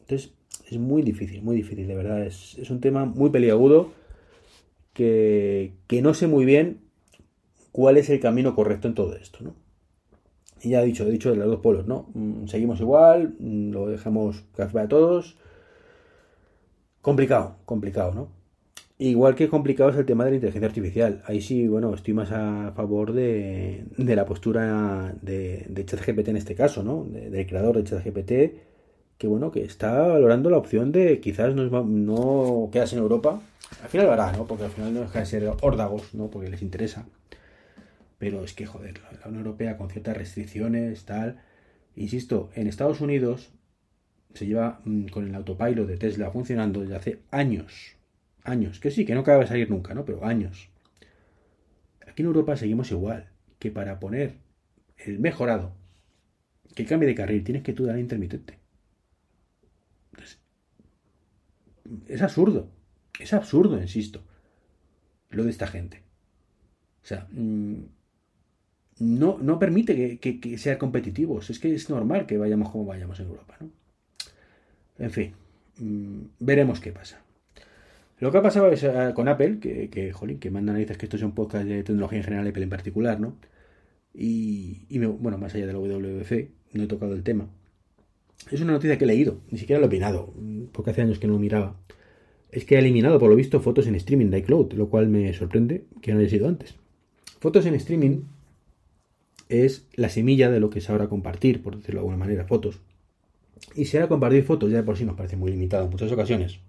Entonces, 0.00 0.34
es 0.68 0.78
muy 0.78 1.02
difícil, 1.02 1.42
muy 1.42 1.56
difícil, 1.56 1.86
de 1.86 1.94
verdad. 1.94 2.24
Es, 2.26 2.58
es 2.58 2.70
un 2.70 2.80
tema 2.80 3.04
muy 3.04 3.30
peliagudo 3.30 3.92
que, 4.92 5.74
que, 5.86 6.02
no 6.02 6.14
sé 6.14 6.26
muy 6.26 6.44
bien 6.44 6.80
cuál 7.72 7.96
es 7.96 8.10
el 8.10 8.20
camino 8.20 8.54
correcto 8.54 8.88
en 8.88 8.94
todo 8.94 9.16
esto, 9.16 9.38
¿no? 9.42 9.54
Y 10.62 10.70
ya 10.70 10.82
he 10.82 10.86
dicho, 10.86 11.04
dicho 11.04 11.30
de 11.30 11.36
los 11.36 11.46
dos 11.46 11.60
polos, 11.60 11.86
¿no? 11.86 12.08
Seguimos 12.46 12.80
igual, 12.80 13.36
lo 13.38 13.88
dejamos 13.88 14.44
que 14.56 14.62
a 14.62 14.88
todos. 14.88 15.36
Complicado, 17.04 17.56
complicado, 17.66 18.14
¿no? 18.14 18.28
Igual 18.96 19.34
que 19.34 19.50
complicado 19.50 19.90
es 19.90 19.96
el 19.96 20.06
tema 20.06 20.24
de 20.24 20.30
la 20.30 20.36
inteligencia 20.36 20.66
artificial. 20.66 21.22
Ahí 21.26 21.42
sí, 21.42 21.68
bueno, 21.68 21.92
estoy 21.92 22.14
más 22.14 22.32
a 22.32 22.72
favor 22.74 23.12
de, 23.12 23.84
de 23.98 24.16
la 24.16 24.24
postura 24.24 25.14
de, 25.20 25.66
de, 25.68 25.84
ChatGPT 25.84 26.28
en 26.28 26.38
este 26.38 26.54
caso, 26.54 26.82
¿no? 26.82 27.04
De, 27.04 27.28
del 27.28 27.46
creador 27.46 27.76
de 27.76 27.84
ChatGPT, 27.84 28.32
que 29.18 29.26
bueno, 29.26 29.50
que 29.50 29.64
está 29.64 30.00
valorando 30.00 30.48
la 30.48 30.56
opción 30.56 30.92
de 30.92 31.20
quizás 31.20 31.54
no, 31.54 31.84
no 31.84 32.70
quedarse 32.72 32.96
en 32.96 33.02
Europa. 33.02 33.38
Al 33.82 33.88
final 33.90 34.06
lo 34.06 34.12
hará, 34.14 34.32
¿no? 34.32 34.46
Porque 34.46 34.64
al 34.64 34.70
final 34.70 34.94
no 34.94 35.00
deja 35.00 35.18
de 35.18 35.26
ser 35.26 35.52
órdagos, 35.60 36.14
¿no? 36.14 36.30
Porque 36.30 36.48
les 36.48 36.62
interesa. 36.62 37.04
Pero 38.16 38.42
es 38.44 38.54
que, 38.54 38.64
joder, 38.64 39.02
la 39.20 39.28
Unión 39.28 39.44
Europea 39.44 39.76
con 39.76 39.90
ciertas 39.90 40.16
restricciones, 40.16 41.04
tal. 41.04 41.42
Insisto, 41.96 42.48
en 42.54 42.66
Estados 42.66 43.02
Unidos 43.02 43.52
se 44.34 44.46
lleva 44.46 44.80
mmm, 44.84 45.06
con 45.06 45.26
el 45.26 45.34
autopilot 45.34 45.86
de 45.86 45.96
Tesla 45.96 46.30
funcionando 46.30 46.80
desde 46.80 46.96
hace 46.96 47.22
años 47.30 47.96
años, 48.44 48.78
que 48.78 48.90
sí, 48.90 49.04
que 49.04 49.14
no 49.14 49.20
acaba 49.20 49.40
de 49.40 49.48
salir 49.48 49.70
nunca, 49.70 49.94
¿no? 49.94 50.04
Pero 50.04 50.24
años. 50.24 50.68
Aquí 52.06 52.22
en 52.22 52.26
Europa 52.26 52.56
seguimos 52.56 52.90
igual, 52.90 53.30
que 53.58 53.70
para 53.70 53.98
poner 53.98 54.36
el 54.98 55.18
mejorado, 55.18 55.74
que 56.74 56.84
cambie 56.84 57.08
de 57.08 57.14
carril, 57.14 57.42
tienes 57.42 57.62
que 57.62 57.72
tú 57.72 57.86
dar 57.86 57.98
intermitente. 57.98 58.58
Es 62.06 62.22
absurdo, 62.22 62.70
es 63.18 63.32
absurdo, 63.32 63.80
insisto, 63.80 64.22
lo 65.30 65.44
de 65.44 65.50
esta 65.50 65.66
gente. 65.66 66.02
O 67.02 67.06
sea, 67.06 67.26
mmm, 67.32 67.84
no, 69.00 69.38
no 69.38 69.58
permite 69.58 69.96
que, 69.96 70.18
que, 70.18 70.40
que 70.40 70.58
sean 70.58 70.78
competitivos, 70.78 71.50
es 71.50 71.58
que 71.58 71.74
es 71.74 71.90
normal 71.90 72.26
que 72.26 72.38
vayamos 72.38 72.70
como 72.70 72.84
vayamos 72.86 73.18
en 73.20 73.26
Europa, 73.26 73.56
¿no? 73.60 73.83
En 74.98 75.10
fin, 75.10 75.32
mmm, 75.78 76.20
veremos 76.40 76.80
qué 76.80 76.92
pasa. 76.92 77.22
Lo 78.20 78.30
que 78.30 78.38
ha 78.38 78.42
pasado 78.42 78.70
es 78.70 78.82
uh, 78.84 79.12
con 79.14 79.28
Apple, 79.28 79.58
que, 79.58 79.90
que, 79.90 80.12
jolín, 80.12 80.38
que 80.38 80.50
manda 80.50 80.72
narices 80.72 80.96
que 80.96 81.06
esto 81.06 81.16
es 81.16 81.22
un 81.22 81.32
podcast 81.32 81.66
de 81.66 81.82
tecnología 81.82 82.18
en 82.18 82.24
general, 82.24 82.46
Apple 82.46 82.62
en 82.62 82.70
particular, 82.70 83.20
¿no? 83.20 83.36
Y, 84.14 84.86
y 84.88 84.98
me, 85.00 85.06
bueno, 85.06 85.36
más 85.36 85.54
allá 85.54 85.66
de 85.66 85.72
la 85.72 85.78
WWC, 85.78 86.50
no 86.74 86.84
he 86.84 86.86
tocado 86.86 87.14
el 87.14 87.24
tema. 87.24 87.48
Es 88.50 88.60
una 88.60 88.72
noticia 88.72 88.98
que 88.98 89.04
he 89.04 89.06
leído, 89.08 89.40
ni 89.50 89.58
siquiera 89.58 89.80
lo 89.80 89.86
he 89.86 89.88
opinado, 89.88 90.32
porque 90.72 90.90
hace 90.90 91.02
años 91.02 91.18
que 91.18 91.26
no 91.26 91.34
lo 91.34 91.38
miraba. 91.38 91.76
Es 92.50 92.64
que 92.64 92.76
ha 92.76 92.78
eliminado, 92.78 93.18
por 93.18 93.30
lo 93.30 93.36
visto, 93.36 93.60
fotos 93.60 93.86
en 93.88 93.96
streaming 93.96 94.30
de 94.30 94.38
iCloud, 94.38 94.72
lo 94.74 94.88
cual 94.88 95.08
me 95.08 95.32
sorprende 95.32 95.86
que 96.00 96.12
no 96.12 96.20
haya 96.20 96.28
sido 96.28 96.46
antes. 96.46 96.76
Fotos 97.40 97.66
en 97.66 97.74
streaming 97.74 98.22
es 99.48 99.88
la 99.94 100.08
semilla 100.08 100.50
de 100.50 100.60
lo 100.60 100.70
que 100.70 100.78
es 100.78 100.88
ahora 100.88 101.08
compartir, 101.08 101.62
por 101.62 101.76
decirlo 101.76 102.00
de 102.00 102.06
alguna 102.06 102.16
manera, 102.16 102.44
fotos. 102.44 102.80
Y 103.74 103.86
si 103.86 103.96
ahora 103.96 104.08
compartir 104.08 104.44
fotos 104.44 104.70
ya 104.70 104.78
de 104.78 104.82
por 104.82 104.96
sí 104.96 105.04
nos 105.04 105.16
parece 105.16 105.36
muy 105.36 105.50
limitado 105.50 105.84
en 105.84 105.90
muchas 105.90 106.12
ocasiones, 106.12 106.60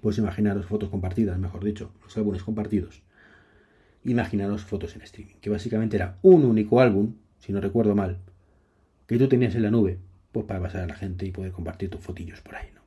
pues 0.00 0.18
imaginaros 0.18 0.66
fotos 0.66 0.88
compartidas, 0.88 1.38
mejor 1.38 1.64
dicho, 1.64 1.92
los 2.02 2.16
álbumes 2.16 2.42
compartidos. 2.42 3.02
Imaginaros 4.04 4.64
fotos 4.64 4.94
en 4.96 5.02
streaming, 5.02 5.34
que 5.40 5.50
básicamente 5.50 5.96
era 5.96 6.18
un 6.22 6.44
único 6.44 6.80
álbum, 6.80 7.14
si 7.40 7.52
no 7.52 7.60
recuerdo 7.60 7.94
mal, 7.94 8.18
que 9.06 9.18
tú 9.18 9.28
tenías 9.28 9.54
en 9.54 9.62
la 9.62 9.70
nube, 9.70 9.98
pues 10.32 10.46
para 10.46 10.60
pasar 10.60 10.82
a 10.82 10.86
la 10.86 10.94
gente 10.94 11.26
y 11.26 11.30
poder 11.30 11.52
compartir 11.52 11.90
tus 11.90 12.00
fotillos 12.00 12.40
por 12.40 12.56
ahí, 12.56 12.68
¿no? 12.74 12.80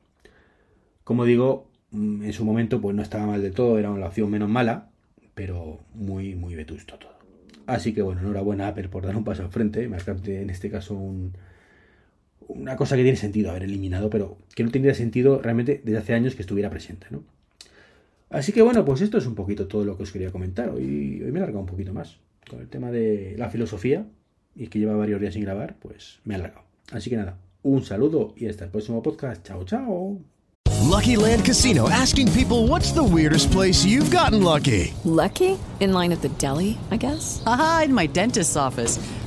Como 1.04 1.26
digo, 1.26 1.70
mm, 1.92 2.24
en 2.24 2.34
su 2.34 2.46
momento 2.46 2.80
pues 2.80 2.96
no 2.96 3.02
estaba 3.02 3.26
mal 3.26 3.42
de 3.42 3.52
todo, 3.52 3.78
era 3.78 3.92
una 3.92 4.08
opción 4.08 4.30
menos 4.30 4.50
mala, 4.50 4.90
pero 5.34 5.80
muy, 5.94 6.36
muy 6.36 6.56
vetusto 6.56 6.98
todo. 6.98 7.12
Así 7.68 7.94
que 7.94 8.02
bueno, 8.02 8.22
enhorabuena 8.22 8.68
Apple 8.68 8.90
por 8.90 9.06
dar 9.06 9.16
un 9.16 9.24
paso 9.24 9.44
al 9.44 9.52
frente, 9.52 9.88
marcarte 9.88 10.42
en 10.42 10.50
este 10.50 10.70
caso 10.70 10.96
un, 10.96 11.34
una 12.48 12.76
cosa 12.76 12.96
que 12.96 13.04
tiene 13.04 13.18
sentido 13.18 13.52
haber 13.52 13.64
eliminado, 13.64 14.10
pero 14.10 14.38
que 14.56 14.64
no 14.64 14.72
tendría 14.72 14.94
sentido 14.94 15.42
realmente 15.42 15.82
desde 15.84 16.00
hace 16.00 16.14
años 16.14 16.36
que 16.36 16.42
estuviera 16.42 16.70
presente, 16.70 17.08
¿no? 17.10 17.24
Así 18.30 18.54
que 18.54 18.62
bueno, 18.62 18.86
pues 18.86 19.02
esto 19.02 19.18
es 19.18 19.26
un 19.26 19.36
poquito 19.36 19.68
todo 19.68 19.84
lo 19.84 19.98
que 19.98 20.04
os 20.04 20.12
quería 20.12 20.32
comentar. 20.32 20.70
Hoy, 20.70 21.22
hoy 21.24 21.32
me 21.32 21.40
he 21.40 21.42
alargado 21.42 21.60
un 21.60 21.66
poquito 21.66 21.94
más 21.94 22.18
con 22.50 22.60
el 22.62 22.68
tema 22.68 22.92
de 22.92 23.36
la 23.38 23.50
filosofía 23.50 24.06
y 24.56 24.68
que 24.68 24.80
lleva 24.80 24.96
varios 24.96 25.20
días 25.20 25.34
sin 25.34 25.44
grabar, 25.44 25.76
pues 25.80 26.20
me 26.24 26.34
he 26.34 26.38
alargado. 26.38 26.66
Así 26.92 27.10
que 27.10 27.18
nada, 27.18 27.38
un 27.64 27.84
saludo 27.84 28.34
y 28.38 28.48
hasta 28.48 28.66
el 28.66 28.72
próximo 28.72 29.02
podcast. 29.04 29.46
Chao, 29.46 29.64
chao. 29.66 30.18
Lucky 30.82 31.16
Land 31.16 31.46
Casino 31.46 31.90
asking 31.90 32.32
people 32.32 32.68
what's 32.68 32.92
the 32.92 33.04
weirdest 33.04 33.52
place 33.52 33.86
you've 33.86 34.12
gotten 34.12 34.44
lucky? 34.44 34.94
Lucky? 35.06 35.58
In 35.80 35.94
line 35.94 36.12
at 36.12 36.22
the 36.22 36.30
deli, 36.38 36.78
I 36.90 36.98
guess? 36.98 37.42
Aha, 37.46 37.84
in 37.86 37.94
my 37.94 38.08
dentist's 38.08 38.56
office. 38.58 39.00